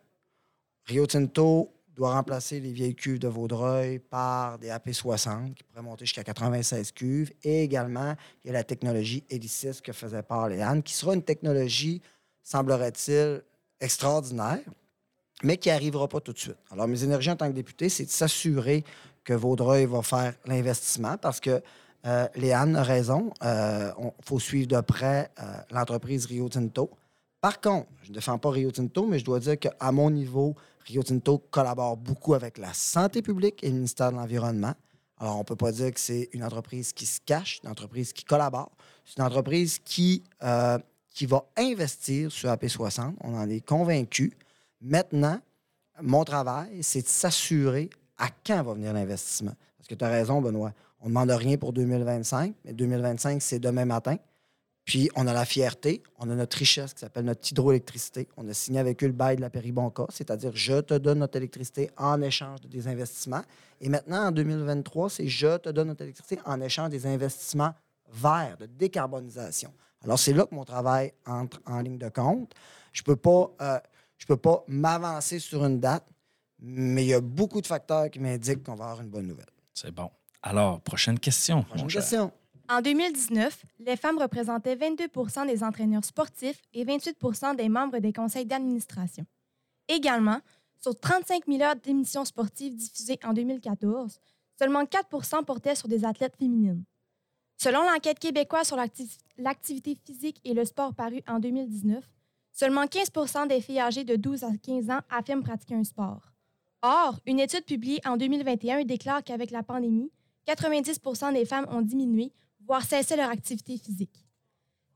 [0.87, 6.05] Rio Tinto doit remplacer les vieilles cuves de Vaudreuil par des AP60 qui pourraient monter
[6.05, 7.33] jusqu'à 96 cuves.
[7.45, 11.23] Et également, il y a la technologie Helicis que faisait part Léane, qui sera une
[11.23, 12.03] technologie,
[12.43, 13.43] semblerait-il,
[13.79, 14.61] extraordinaire,
[15.43, 16.57] mais qui n'arrivera pas tout de suite.
[16.71, 18.85] Alors, mes énergies en tant que député, c'est de s'assurer
[19.23, 21.63] que Vaudreuil va faire l'investissement parce que
[22.07, 23.33] euh, Léane a raison.
[23.43, 26.91] Il faut suivre de près euh, l'entreprise Rio Tinto.
[27.41, 30.55] Par contre, je ne défends pas Rio Tinto, mais je dois dire qu'à mon niveau,
[30.87, 34.75] Rio Tinto collabore beaucoup avec la santé publique et le ministère de l'Environnement.
[35.19, 38.13] Alors, on ne peut pas dire que c'est une entreprise qui se cache, une entreprise
[38.13, 38.71] qui collabore.
[39.05, 40.79] C'est une entreprise qui, euh,
[41.11, 43.15] qui va investir sur AP60.
[43.23, 44.33] On en est convaincu.
[44.81, 45.41] Maintenant,
[46.03, 47.89] mon travail, c'est de s'assurer
[48.19, 49.55] à quand va venir l'investissement.
[49.79, 50.73] Parce que tu as raison, Benoît.
[51.07, 54.17] On ne demande rien pour 2025, mais 2025, c'est demain matin.
[54.85, 58.27] Puis, on a la fierté, on a notre richesse qui s'appelle notre hydroélectricité.
[58.37, 61.37] On a signé avec eux le bail de la Péribonca, c'est-à-dire je te donne notre
[61.37, 63.43] électricité en échange de des investissements.
[63.81, 67.73] Et maintenant, en 2023, c'est je te donne notre électricité en échange des investissements
[68.13, 69.73] verts, de décarbonisation.
[70.03, 72.53] Alors, c'est là que mon travail entre en ligne de compte.
[72.93, 73.31] Je ne peux
[73.61, 73.79] euh,
[74.27, 76.05] peux pas m'avancer sur une date,
[76.59, 79.47] mais il y a beaucoup de facteurs qui m'indiquent qu'on va avoir une bonne nouvelle.
[79.73, 80.11] C'est bon.
[80.49, 81.65] Alors, prochaine question.
[81.65, 82.33] Prochaine question.
[82.69, 88.47] En 2019, les femmes représentaient 22% des entraîneurs sportifs et 28% des membres des conseils
[88.47, 89.25] d'administration.
[89.89, 90.39] Également,
[90.81, 94.21] sur 35 milliards d'émissions sportives diffusées en 2014,
[94.57, 96.85] seulement 4% portaient sur des athlètes féminines.
[97.57, 102.05] Selon l'enquête québécoise sur l'acti- l'activité physique et le sport parue en 2019,
[102.53, 106.33] seulement 15 des filles âgées de 12 à 15 ans affirment pratiquer un sport.
[106.83, 110.13] Or, une étude publiée en 2021 déclare qu'avec la pandémie,
[110.47, 112.33] 90% des femmes ont diminué,
[112.65, 114.27] voire cessé leur activité physique.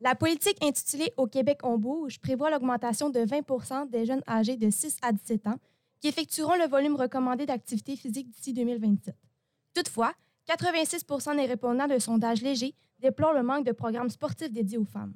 [0.00, 4.70] La politique intitulée Au Québec, on bouge prévoit l'augmentation de 20% des jeunes âgés de
[4.70, 5.58] 6 à 17 ans
[6.00, 9.14] qui effectueront le volume recommandé d'activité physique d'ici 2027.
[9.74, 10.14] Toutefois,
[10.46, 11.04] 86
[11.36, 15.12] des répondants de sondage léger déplorent le manque de programmes sportifs dédiés aux femmes.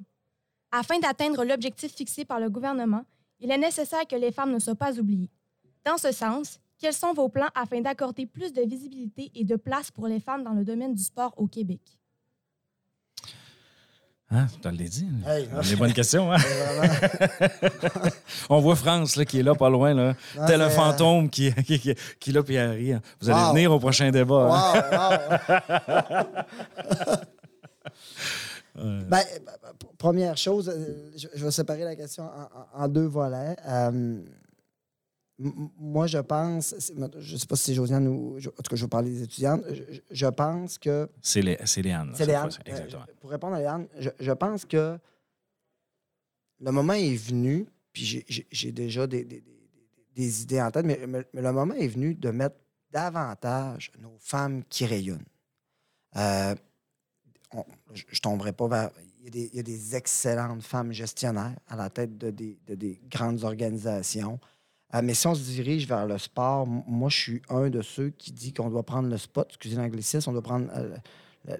[0.71, 3.05] Afin d'atteindre l'objectif fixé par le gouvernement,
[3.39, 5.31] il est nécessaire que les femmes ne soient pas oubliées.
[5.83, 9.91] Dans ce sens, quels sont vos plans afin d'accorder plus de visibilité et de place
[9.91, 11.81] pour les femmes dans le domaine du sport au Québec?
[14.31, 15.07] Hein, tu l'as dit.
[15.27, 16.31] Hey, Les bonnes questions.
[16.33, 16.37] Hein?
[16.77, 16.93] Vraiment.
[18.49, 19.93] On voit France là, qui est là, pas loin.
[19.93, 20.15] Là.
[20.35, 22.93] Non, Tel un euh, fantôme qui, qui, qui, qui est là puis elle rit.
[22.93, 23.01] hein.
[23.21, 23.53] Vous allez Wow.
[23.53, 24.49] venir au prochain débat.
[24.51, 26.25] hein?
[28.75, 29.05] Wow, wow.
[29.07, 29.21] Ben,
[29.97, 32.29] première chose, euh, je, je vais séparer la question
[32.73, 33.55] en, deux volets.
[33.67, 34.21] Euh,
[35.37, 36.73] moi, je pense,
[37.19, 38.35] je ne sais pas si c'est Josiane ou.
[38.39, 39.63] je- En tout cas, je vais parler des étudiantes.
[40.09, 41.09] Je, pense que.
[41.21, 42.13] C'est Lé- c'est Léane.
[42.15, 42.49] C'est Léane.
[42.67, 43.05] Euh, Exactement.
[43.19, 44.97] pour répondre à Léane, je, je pense que
[46.61, 49.53] le moment est venu, puis j'ai- déjà des, des- des-
[50.15, 52.55] des idées en tête, mais, mais- mais le moment est venu de mettre
[52.91, 55.25] davantage nos femmes qui rayonnent.
[56.15, 56.55] Euh,
[57.51, 58.91] on- je ne tomberai pas vers.
[59.19, 62.29] Il y, a des, il y a des excellentes femmes gestionnaires à la tête de
[62.29, 64.39] des, de des grandes organisations.
[65.01, 68.31] Mais si on se dirige vers le sport, moi, je suis un de ceux qui
[68.31, 70.95] dit qu'on doit prendre le spot, excusez l'anglicisme, on doit prendre euh,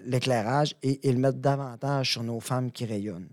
[0.05, 3.29] l'éclairage et, et le mettre davantage sur nos femmes qui rayonnent.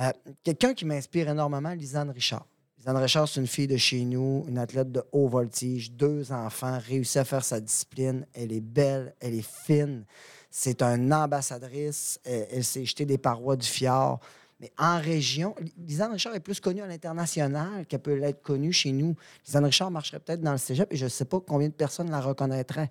[0.00, 0.10] Euh,
[0.42, 2.46] Quelqu'un qui m'inspire énormément, Lisanne Richard.
[2.78, 6.78] Lisanne Richard, c'est une fille de chez nous, une athlète de haut voltige, deux enfants,
[6.86, 8.26] réussit à faire sa discipline.
[8.34, 10.04] Elle est belle, elle est fine.
[10.50, 12.20] C'est une ambassadrice.
[12.24, 14.20] Elle, elle s'est jetée des parois du fjord.
[14.60, 18.90] Mais en région, Lisanne Richard est plus connue à l'international qu'elle peut l'être connue chez
[18.92, 19.14] nous.
[19.46, 22.10] Lisanne Richard marcherait peut-être dans le cégep et je ne sais pas combien de personnes
[22.10, 22.90] la reconnaîtraient.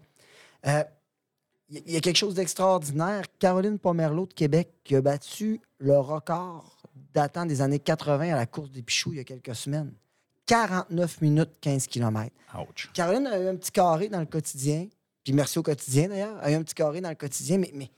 [0.68, 0.84] Euh,
[1.70, 3.24] il y- il y a quelque chose d'extraordinaire.
[3.40, 6.78] Caroline Pomerleau de Québec qui a battu le record
[7.14, 9.92] datant des années 80 à la course des Pichoux il y a quelques semaines.
[10.46, 12.30] 49 minutes 15 km.
[12.60, 12.92] Ouch.
[12.94, 14.88] Caroline a eu un petit carré dans le quotidien.
[15.24, 16.38] Puis merci au quotidien d'ailleurs.
[16.44, 17.58] A eu un petit carré dans le quotidien.
[17.58, 17.90] Mais, mais,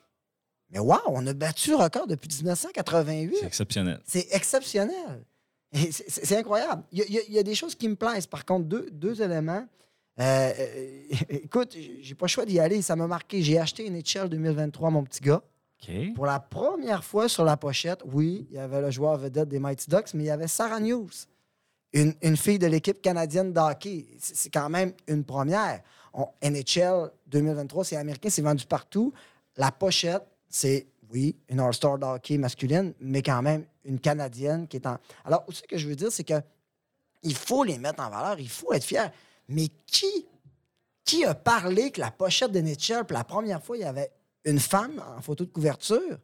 [0.71, 3.37] mais wow, on a battu le record depuis 1988.
[3.39, 4.01] C'est exceptionnel.
[4.05, 5.23] C'est exceptionnel.
[5.73, 6.83] C'est incroyable.
[6.91, 8.25] Il y, a, il y des choses qui me plaisent.
[8.27, 9.65] Par contre, deux, deux éléments.
[10.19, 12.81] Euh, euh, écoute, j'ai pas le choix d'y aller.
[12.81, 13.41] Ça m'a marqué.
[13.41, 15.41] J'ai acheté une HL 2023, mon petit gars.
[16.15, 19.59] Pour la première fois sur la pochette, oui, il y avait le joueur vedette des
[19.59, 21.09] Mighty Ducks, mais il y avait Sarah News,
[21.93, 24.07] une, une fille de l'équipe canadienne de hockey.
[24.17, 25.81] C'est c'est quand même une première.
[26.13, 29.13] On- NHL 2023, c'est américain, c'est vendu partout.
[29.55, 34.85] La pochette, c'est, oui, une All-Star hockey masculine, mais quand même une Canadienne qui est
[34.85, 34.97] en.
[35.25, 36.41] Alors, ce que je veux dire, c'est que
[37.23, 39.11] il faut les mettre en valeur, il faut être fier.
[39.47, 40.27] Mais qui,
[41.03, 44.11] qui a parlé que la pochette de NHL, pour la première fois, il y avait
[44.45, 46.19] une femme en photo de couverture,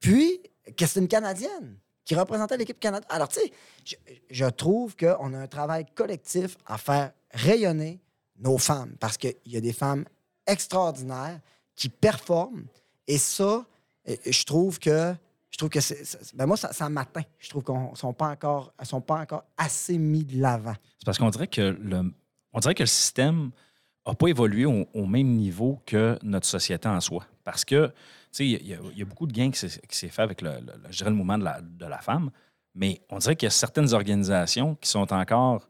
[0.00, 0.40] puis
[0.76, 3.06] que c'est une Canadienne qui représentait l'équipe Canada.
[3.10, 3.52] Alors, tu sais,
[3.84, 3.96] je,
[4.30, 8.00] je trouve qu'on a un travail collectif à faire rayonner
[8.38, 10.04] nos femmes parce qu'il y a des femmes
[10.46, 11.40] extraordinaires
[11.74, 12.66] qui performent
[13.08, 13.64] et ça,
[14.08, 15.14] euh, je trouve que
[15.50, 16.04] Je trouve que c'est.
[16.36, 17.24] Ben moi, ça, ça m'atteint.
[17.38, 20.74] Je trouve qu'on sont pas encore, sont pas encore assez mis de l'avant.
[20.98, 22.12] C'est parce qu'on dirait que le,
[22.52, 23.50] on dirait que le système
[24.06, 27.24] n'a pas évolué au, même niveau que notre société en soi.
[27.44, 27.94] Parce que, tu
[28.30, 31.38] sais, il y, a- beaucoup de gains qui s'est fait avec le, le- le mouvement
[31.38, 32.30] de la, de la femme,
[32.74, 35.66] mais on dirait qu'il y a certaines organisations qui sont encore,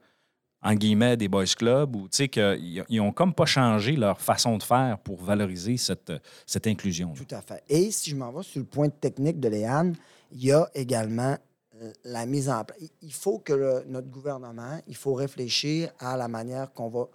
[0.63, 4.21] en guillemets, des boys clubs, ou tu sais, qu'ils ils ont comme pas changé leur
[4.21, 6.13] façon de faire pour valoriser cette,
[6.47, 7.13] cette inclusion.
[7.15, 7.63] Tout à fait.
[7.69, 9.95] Et si je m'en vais sur le point technique de Léane,
[10.33, 11.37] il y a également
[11.81, 12.79] euh, la mise en place.
[13.03, 17.07] Il faut que notre gouvernement, il faut réfléchir à la manière qu'on va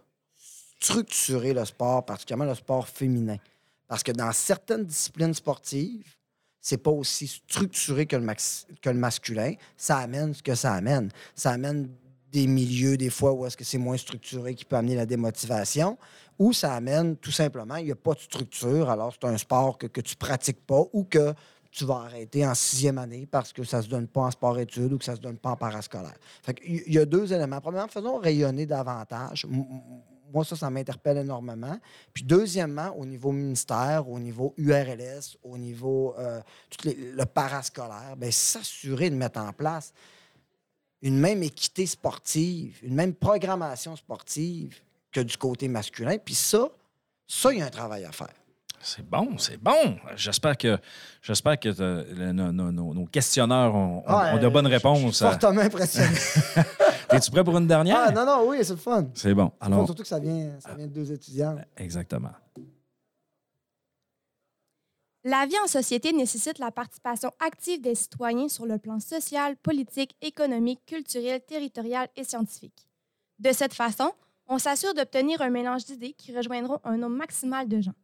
[0.80, 3.38] structurer le sport, particulièrement le sport féminin.
[3.88, 6.16] Parce que dans certaines disciplines sportives,
[6.62, 8.26] c'est pas aussi structuré que le,
[8.82, 9.54] que le masculin.
[9.76, 11.12] Ça amène ce que ça amène.
[11.36, 11.90] Ça amène
[12.34, 15.98] des milieux, des fois, où est-ce que c'est moins structuré, qui peut amener la démotivation,
[16.40, 19.78] ou ça amène tout simplement, il n'y a pas de structure, alors c'est un sport
[19.78, 21.34] que, que tu pratiques pas ou que
[21.70, 24.98] tu vas arrêter en sixième année parce que ça se donne pas en sport-études ou
[24.98, 26.18] que ça se donne pas en parascolaire.
[26.66, 27.60] Il y a deux éléments.
[27.62, 29.48] Premièrement, faisons rayonner davantage.
[30.32, 31.80] Moi, ça, ça m'interpelle énormément.
[32.14, 38.30] Puis deuxièmement, au niveau ministère, au niveau URLS, au niveau euh, tout le parascolaire, bien,
[38.32, 39.94] s'assurer de mettre en place
[41.04, 44.80] une même équité sportive, une même programmation sportive
[45.12, 46.18] que du côté masculin.
[46.18, 46.70] Puis ça,
[47.28, 48.34] ça, il y a un travail à faire.
[48.82, 49.98] C'est bon, c'est bon.
[50.18, 50.78] J'espère que,
[51.22, 55.00] j'espère que euh, le- nos, nos- questionneurs ont, Ah, de bonnes euh, réponses.
[55.00, 56.18] Je suis fortement impressionné.
[57.12, 57.98] Es-tu prêt pour une dernière?
[58.08, 59.06] ah, non, non, oui, c'est le fun.
[59.14, 59.52] C'est bon.
[59.62, 61.56] Alors, surtout que ça vient, ça vient de deux étudiants.
[61.78, 62.32] exactement.
[65.26, 70.18] La vie en société nécessite la participation active des citoyens sur le plan social, politique,
[70.22, 72.90] économique, culturel, territorial et scientifique.
[73.40, 74.12] De cette façon,
[74.48, 77.96] on s'assure d'obtenir un mélange d'idées qui rejoindront un nombre maximal de gens.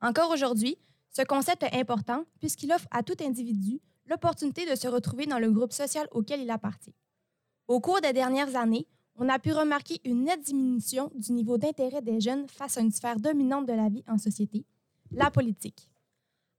[0.00, 0.78] Encore aujourd'hui,
[1.10, 5.50] ce concept est important puisqu'il offre à tout individu l'opportunité de se retrouver dans le
[5.50, 6.94] groupe social auquel il appartient.
[7.68, 12.00] Au cours des dernières années, on a pu remarquer une nette diminution du niveau d'intérêt
[12.00, 14.64] des jeunes face à une sphère dominante de la vie en société,
[15.10, 15.91] la politique.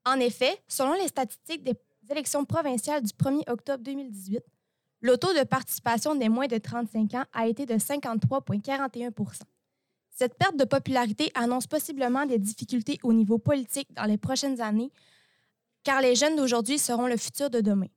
[0.06, 1.76] En effet, selon les statistiques des
[2.10, 4.44] élections provinciales du 1er octobre 2018,
[5.02, 9.42] le taux de participation des moins de 35 ans a été de 53,41%
[10.10, 14.92] Cette perte de popularité annonce possiblement des difficultés au niveau politique dans les prochaines années,
[15.84, 17.90] car les jeunes d'aujourd'hui seront le futur de demain.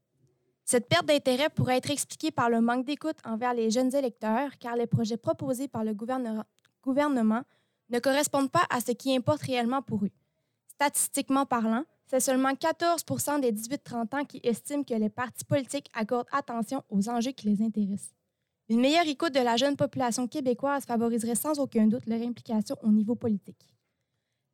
[0.65, 4.75] Cette perte d'intérêt pourrait être expliquée par le manque d'écoute envers les jeunes électeurs, car
[4.75, 7.43] les projets proposés par le gouvernement
[7.89, 10.11] ne correspondent pas à ce qui importe réellement pour eux.
[10.67, 16.29] Statistiquement parlant, c'est seulement 14% des 18-30 ans qui estiment que les partis politiques accordent
[16.33, 18.15] attention aux enjeux qui les intéressent.
[18.69, 22.89] Une meilleure écoute de la jeune population québécoise favoriserait sans aucun doute leur implication au
[22.89, 23.77] niveau politique.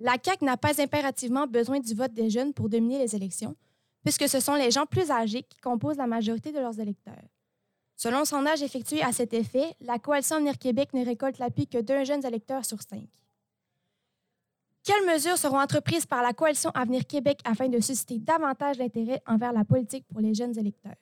[0.00, 3.56] La CAQ n'a pas impérativement besoin du vote des jeunes pour dominer les élections,
[4.02, 7.22] puisque ce sont les gens plus âgés qui composent la majorité de leurs électeurs.
[7.96, 11.78] Selon un sondage effectué à cet effet, la coalition Avenir Québec ne récolte l'appui que
[11.78, 13.08] d'un jeune électeur sur cinq.
[14.84, 19.52] Quelles mesures seront entreprises par la coalition Avenir Québec afin de susciter davantage d'intérêt envers
[19.52, 20.96] la politique pour les jeunes électeurs?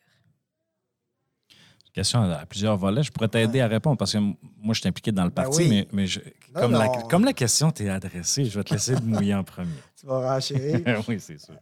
[1.93, 3.03] Question à plusieurs volets.
[3.03, 5.63] Je pourrais t'aider à répondre parce que moi, je suis impliqué dans le Ben parti,
[5.63, 5.69] oui.
[5.69, 6.21] mais, mais je-
[6.55, 7.09] Non, comme, La, non.
[7.09, 9.71] comme la question t'est adressée, je vais te laisser te mouiller en premier.
[9.97, 11.03] Tu vas renchérir.
[11.09, 11.57] oui, c'est sûr.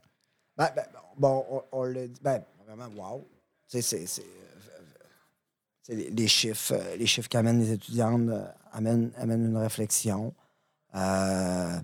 [0.57, 0.85] Ben, ben,
[1.17, 2.21] bon, on, on le dit.
[2.23, 3.27] Ben, vraiment, wow.
[3.67, 3.81] C'est.
[3.81, 4.25] c'est, c'est
[5.89, 10.35] les, les chiffres, euh, les chiffres qu'amènent les étudiantes euh, amènent, amènent une réflexion.
[10.95, 11.79] Euh,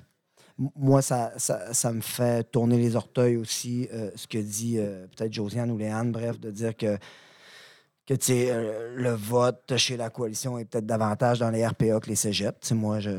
[0.58, 5.06] moi, ça, ça, ça me fait tourner les orteils aussi, euh, ce que dit euh,
[5.08, 6.96] peut-être Josiane ou Léane, bref, de dire que,
[8.06, 12.16] que euh, le vote chez la coalition est peut-être davantage dans les RPA que les
[12.16, 12.70] cégeps.
[12.72, 13.10] Moi, je,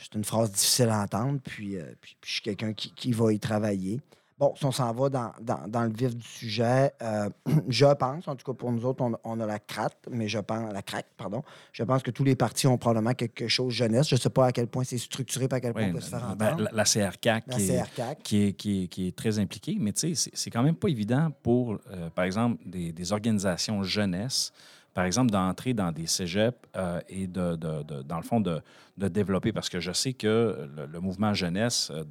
[0.00, 3.32] c'est une phrase difficile à entendre, puis, puis, puis je suis quelqu'un qui, qui va
[3.32, 4.00] y travailler.
[4.38, 7.28] Bon, si on s'en va dans, dans- dans le vif du sujet, euh,
[7.68, 10.38] je pense, en tout cas pour nous autres, on, on a la craque, mais je
[10.38, 11.42] pense, la craque, pardon.
[11.72, 14.08] Je pense que tous les partis ont probablement quelque chose jeunesse.
[14.08, 15.94] Je ne sais pas à quel point c'est structuré, pas à quel point Oui, on
[15.94, 16.68] peut se faire ben, entendre.
[16.70, 17.84] la, la CRCAC, La qui, est,
[18.22, 20.76] qui, est, qui, est, qui est très impliquée, mais tu sais, c'est- c'est quand même
[20.76, 24.52] pas évident pour, euh, par exemple, des, des organisations jeunesse,
[24.98, 28.60] par exemple, d'entrer dans des cégeps euh, et, dans le fond, de,
[28.96, 32.02] développer, parce que je sais que le, mouvement jeunesse, euh,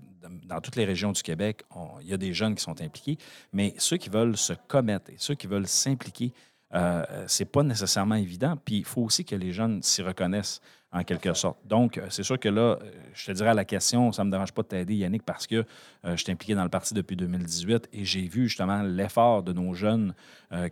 [0.46, 1.64] dans toutes les régions du Québec,
[2.00, 3.18] il y a des jeunes qui sont impliqués,
[3.52, 6.32] mais ceux qui veulent se commettre et ceux qui veulent s'impliquer,
[6.76, 8.56] euh, c'est pas nécessairement évident.
[8.56, 10.62] Puis il faut aussi que les jeunes s'y reconnaissent.
[10.94, 11.58] En quelque sorte.
[11.66, 12.78] Donc, euh, c'est sûr que là, euh,
[13.14, 15.46] je te dirais à la question, ça ne me dérange pas de t'aider, Yannick, parce
[15.46, 15.66] que euh,
[16.06, 19.74] je suis impliqué dans le parti depuis 2018 et j'ai vu justement l'effort de nos
[19.74, 20.14] jeunes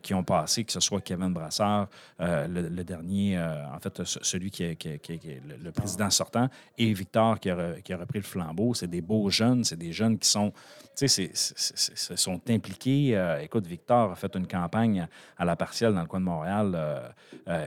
[0.01, 4.63] qui ont passé, que ce soit Kevin Brassard, le, dernier, en fait, ce- celui qui
[4.63, 4.77] est,
[5.61, 6.47] le, président sortant,
[6.77, 8.73] et Victor qui a, qui a repris le flambeau.
[8.73, 10.53] C'est des beaux jeunes, c'est des jeunes qui sont,
[10.95, 13.21] tu sais, c'est- sont impliqués.
[13.41, 17.13] Écoute, Victor a fait une campagne à la partielle dans le coin de Montréal.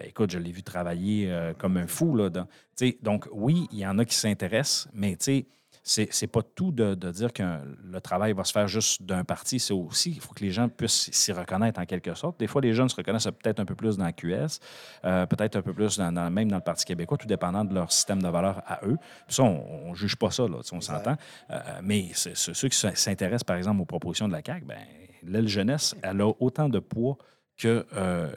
[0.05, 2.16] Écoute, je l'ai vu travailler comme un fou.
[2.16, 2.30] Là,
[3.03, 5.47] donc, oui, il y en a qui s'intéressent, mais tu sais,
[5.84, 7.43] c'est, c'est pas tout de, de dire que
[7.82, 9.59] le travail va se faire juste d'un parti.
[9.59, 12.39] C'est aussi, il faut que les gens puissent s'y reconnaître en quelque sorte.
[12.39, 14.59] Des fois, les jeunes se reconnaissent peut-être un peu plus dans la QS,
[15.07, 17.72] euh, peut-être un peu plus dans, dans- même dans le Parti québécois, tout dépendant de
[17.74, 18.97] leur système de valeurs à eux.
[19.26, 21.16] Puis ça, on ne juge pas ça, là, on s'entend.
[21.51, 24.76] Euh, mais ceux qui s'intéressent, par exemple, aux propositions de la CAQ, ben,
[25.22, 27.16] l'aile jeunesse, elle a autant de poids
[27.59, 28.30] que euh,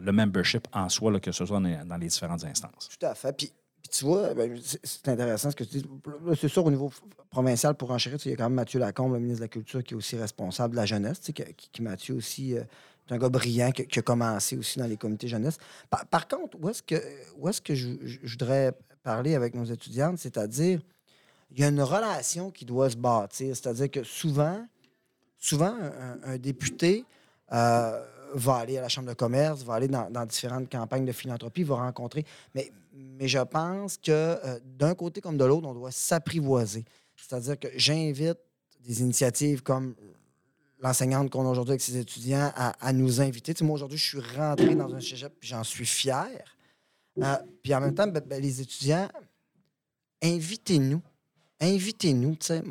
[0.00, 2.90] le, membership en soi, que ce soit dans, les différentes instances.
[2.98, 3.32] Tout à fait.
[3.32, 3.50] Puis,
[3.80, 5.86] puis tu vois, ben, c'est c'est intéressant ce que tu dis.
[6.38, 6.92] C'est sûr, au niveau
[7.30, 9.48] provincial, pour enchérir, tu il y a quand même Mathieu Lacombe, le ministre de la
[9.48, 11.20] Culture, qui est aussi responsable de la jeunesse.
[11.20, 12.62] tu sais, qui, Mathieu aussi, euh,
[13.08, 15.56] est un gars brillant qui, a commencé aussi dans les comités jeunesse.
[16.10, 17.02] Par, contre, où est-ce que,
[17.38, 17.88] où est-ce que je,
[18.22, 18.72] voudrais
[19.02, 20.80] parler avec nos étudiantes, c'est-à-dire,
[21.50, 23.56] il y a une relation qui doit se bâtir.
[23.56, 24.64] C'est-à-dire que souvent,
[25.38, 27.04] souvent, un, un député
[27.52, 28.02] euh,
[28.34, 31.76] va aller à la Chambre de commerce, va aller dans, différentes campagnes de philanthropie, va
[31.76, 32.24] rencontrer.
[32.54, 36.84] Mais, mais je pense que euh, d'un côté comme de l'autre, on doit s'apprivoiser.
[37.16, 38.38] C'est-à-dire que j'invite
[38.80, 39.94] des initiatives comme
[40.80, 43.54] l'enseignante qu'on a aujourd'hui avec ses étudiants à, nous inviter.
[43.54, 46.28] Tu moi, aujourd'hui, je suis rentré dans un cégep, puis j'en suis fier.
[47.18, 49.08] Euh, puis en même temps, ben, ben, les étudiants,
[50.22, 51.00] invitez-nous.
[51.60, 52.34] Invitez-nous.
[52.36, 52.62] tu sais.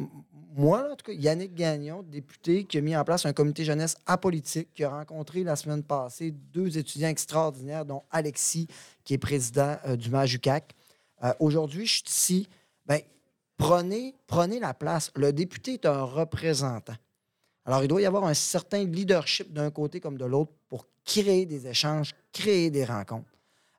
[0.54, 3.95] Moi, en tout cas, Yannick Gagnon, député, qui a mis en place un comité jeunesse
[4.06, 8.68] apolitique, qui a rencontré la semaine passée deux étudiants extraordinaires, dont Alexis,
[9.06, 10.76] qui est président euh, du MAJUCAC.
[11.24, 12.49] Euh, Aujourd'hui, je suis ici.
[12.86, 12.99] Ben,
[13.58, 15.10] prenez, prenez la place.
[15.16, 16.95] Le député est un représentant.
[17.64, 21.45] Alors, il doit y avoir un certain leadership d'un côté comme de l'autre pour créer
[21.45, 23.32] des échanges, créer des rencontres.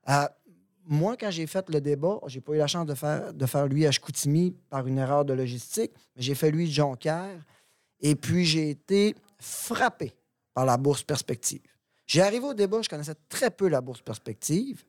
[0.08, 0.26] Euh,
[0.86, 3.66] moi, quand j'ai fait le débat, j'ai pas eu la chance de faire, de faire
[3.66, 7.44] lui à Chicoutimi par une erreur de logistique, mais j'ai fait lui de Jonquière.
[8.00, 10.12] Et puis, j'ai été frappé
[10.54, 11.62] par la bourse perspective.
[12.06, 14.84] J'ai arrivé au débat, je connaissais très peu la bourse perspective.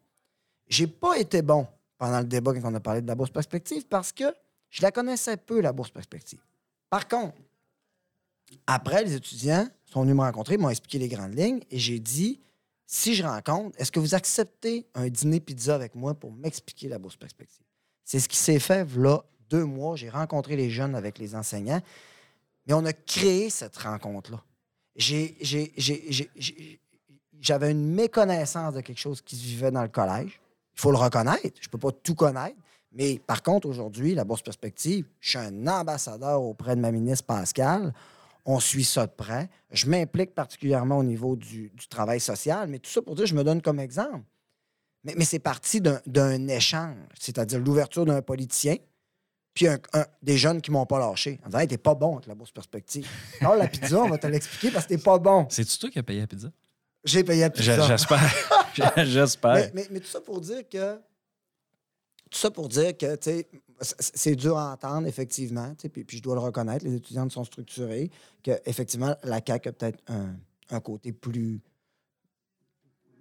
[0.67, 1.67] J'ai pas été bon
[1.97, 4.25] pendant le débat quand on a parlé de la bourse perspective parce que
[4.69, 6.41] je la connaissais peu, la bourse perspective.
[6.89, 7.37] Par contre,
[8.67, 12.39] après, les étudiants sont venus me rencontrer, m'ont expliqué les grandes lignes et j'ai dit
[12.85, 16.99] si je rencontre, est-ce que vous acceptez un dîner pizza avec moi pour m'expliquer la
[16.99, 17.65] bourse perspective?
[18.03, 19.95] C'est ce qui s'est fait là deux mois.
[19.95, 21.81] J'ai rencontré les jeunes avec les enseignants,
[22.67, 24.43] mais on a créé cette rencontre-là.
[27.39, 30.39] J'avais une méconnaissance de quelque chose qui se vivait dans le collège.
[30.75, 31.59] Il faut le reconnaître.
[31.61, 32.57] Je ne peux pas tout connaître.
[32.91, 37.25] Mais par contre, aujourd'hui, la Bourse Perspective, je suis un ambassadeur auprès de ma ministre
[37.25, 37.93] Pascal.
[38.45, 39.49] On suit ça de près.
[39.71, 43.35] Je m'implique particulièrement au niveau du, du travail social, mais tout ça pour dire, je
[43.35, 44.23] me donne comme exemple.
[45.05, 48.75] Mais, mais c'est parti d'un- échange, c'est-à-dire l'ouverture d'un politicien,
[49.53, 51.39] puis un- un- des jeunes qui m'ont pas lâché.
[51.43, 53.07] En disant, hey, t'es pas bon avec la bourse perspective.
[53.41, 55.45] Alors, la pizza, on va te l'expliquer parce que t'es pas bon.
[55.49, 56.49] C'est-tu toi qui as payé la pizza?
[57.05, 57.85] J'ai payé la pizza.
[57.87, 58.33] J'espère.
[59.05, 59.53] J'espère.
[59.55, 60.95] Mais, mais- mais tout ça pour dire que.
[62.29, 66.17] Tout ça pour dire que, tu sais, c- c'est dur à entendre, effectivement, puis, puis
[66.17, 68.09] je dois le reconnaître, les étudiants sont structurés,
[68.41, 70.35] qu'effectivement, la CAQ a peut-être un,
[70.69, 71.61] un côté plus.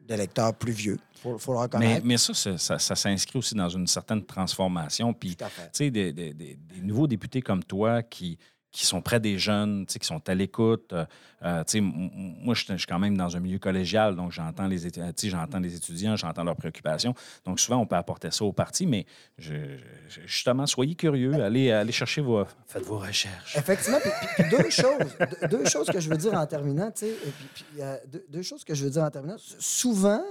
[0.07, 0.99] d'électeurs plus vieux.
[1.15, 2.05] Il faut, faut le reconnaître.
[2.05, 5.15] mais ça, ça, ça- ça s'inscrit aussi dans une certaine transformation.
[5.15, 8.37] Puis, tu sais, des, des- des- des nouveaux députés comme toi qui,
[8.73, 10.95] qui sont près des jeunes, tu sais, qui sont à l'écoute.
[10.95, 11.05] euh,
[11.45, 14.79] euh, moi, je suis quand même dans un milieu collégial, donc j'entends les,
[15.25, 17.15] j'entends les étudiants, j'entends leurs préoccupations.
[17.45, 19.05] Donc, souvent, on peut apporter ça au parti, mais
[19.37, 19.77] je-
[20.09, 22.47] je- justement, soyez curieux, allez, allez chercher vos...
[22.67, 23.57] Faites vos recherches.
[23.57, 26.91] Effectivement, puis, puis- puis deux choses, deux, deux choses que je veux dire en terminant,
[26.91, 27.15] tu sais,
[27.55, 29.37] puis, euh, deux, deux choses que je veux dire en terminant.
[29.39, 30.23] Souvent,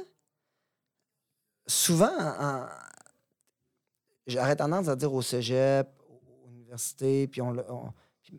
[1.68, 2.66] souvent, en-
[4.26, 7.94] j'aurais tendance à dire au cégep, aux universités, puis, on, on-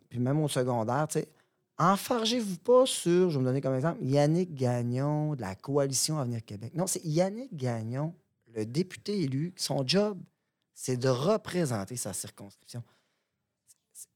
[0.09, 1.29] puis- même au secondaire, tu sais,
[1.77, 6.43] enfargez-vous pas sur, je vais me donner comme exemple, Yannick Gagnon de la Coalition Avenir
[6.45, 6.73] Québec.
[6.75, 8.13] Non, c'est Yannick Gagnon,
[8.53, 10.19] le député élu, son job,
[10.73, 12.83] c'est de représenter sa circonscription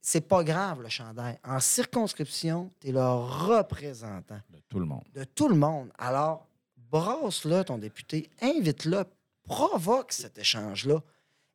[0.02, 1.38] c'est pas grave le chandail.
[1.44, 5.04] En circonscription, tu es le représentant De tout le monde.
[5.14, 5.90] de tout le monde.
[5.98, 6.46] Alors,
[6.90, 9.04] brasse-le, ton député, invite-le,
[9.44, 11.02] provoque cet échange-là.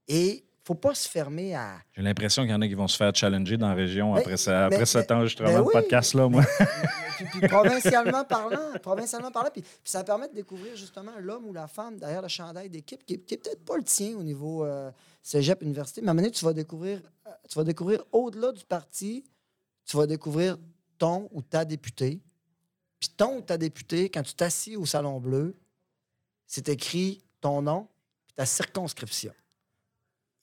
[0.07, 1.75] Et faut pas se fermer à.
[1.91, 4.21] J'ai l'impression qu'il y en a qui vont se faire challenger dans la région Mais-
[4.21, 5.73] après, ça, après mais- cet mais- enregistrement ben de oui.
[5.73, 6.43] podcast-là, moi.
[7.17, 11.53] puis, puis provincialement parlant, provincialement parlant, puis, puis ça permet de découvrir justement l'homme ou
[11.53, 14.23] la femme derrière le chandail d'équipe, qui, est- qui est peut-être pas le tien au
[14.23, 14.89] niveau euh,
[15.21, 18.51] cégep, université, mais à un moment donné, tu vas découvrir, euh, tu vas découvrir au-delà
[18.53, 19.25] du parti,
[19.85, 20.57] tu vas découvrir
[20.97, 22.21] ton ou ta député.
[23.01, 25.57] Puis ton ou ta député, quand tu t'assis au Salon Bleu,
[26.47, 27.89] c'est écrit ton nom
[28.27, 29.33] puis ta circonscription.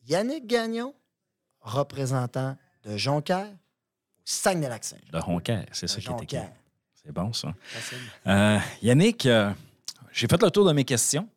[0.07, 0.94] Yannick Gagnon,
[1.61, 3.48] représentant de Jonquière,
[4.24, 5.18] Saguenay-Lac-Saint-Jean.
[5.18, 6.18] De Honker, c'est ça qui est écrit.
[6.36, 6.53] Jonquière.
[7.03, 7.55] C'est bon, ça.
[8.26, 9.53] Euh, Yannick, euh,
[10.12, 11.28] j'ai fait le tour de mes questions.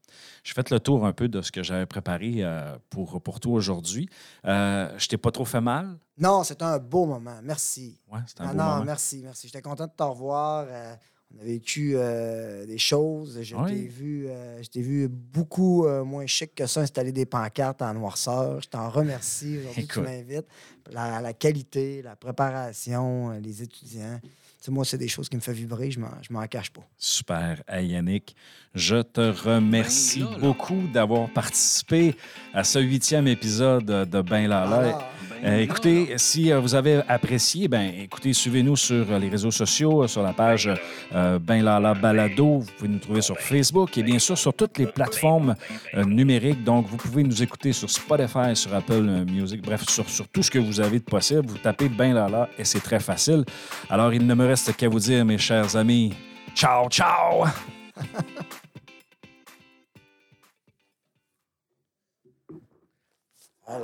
[0.43, 3.53] J'ai fait le tour un peu de ce que j'avais préparé euh, pour, pour toi
[3.53, 4.09] aujourd'hui.
[4.43, 5.97] Je t'ai pas trop fait mal?
[6.17, 7.39] Non, c'était un beau moment.
[7.41, 7.97] Merci.
[8.11, 8.83] Ouais, c'était un Ah beau non, moment.
[8.83, 9.47] merci, merci.
[9.47, 10.67] J'étais content de te revoir.
[11.35, 13.41] On a vécu euh, des choses.
[13.41, 13.67] Je Oui.
[13.71, 17.93] t'ai vu, euh, je vu beaucoup euh, moins chic que ça installer des pancartes en
[17.93, 18.61] noirceur.
[18.61, 20.45] Je t'en remercie aujourd'hui que tu m'invites.
[20.91, 24.19] La, la qualité, la préparation, les étudiants.
[24.71, 25.91] Moi, c'est des choses qui me font vibrer.
[25.91, 26.81] Je m'en, je m'en cache pas.
[26.97, 27.61] Super.
[27.67, 28.35] Hey, Yannick,
[28.73, 30.37] je te remercie Ben là, là.
[30.39, 32.15] beaucoup d'avoir participé
[32.53, 34.81] à ce huitième épisode de Ben Lala.
[34.81, 34.95] Ben
[35.45, 36.17] Euh, là, écoutez, là.
[36.17, 40.31] si euh, vous avez apprécié, ben écoutez, suivez-nous sur euh, les réseaux sociaux, sur la
[40.31, 40.69] page
[41.13, 42.59] euh, Ben Lala Balado.
[42.59, 45.55] Vous pouvez nous trouver sur Facebook et bien sûr sur toutes les plateformes
[45.95, 46.63] euh, numériques.
[46.63, 50.49] Donc, vous pouvez nous écouter sur Spotify, sur Apple Music, bref, sur, sur tout ce
[50.49, 51.45] que vous avez de possible.
[51.45, 53.43] Vous tapez Ben Lala et c'est très facile.
[53.89, 56.13] Alors, il ne me reste qu'à vous dire, mes chers amis,
[56.53, 57.45] ciao, ciao!
[63.67, 63.79] ah,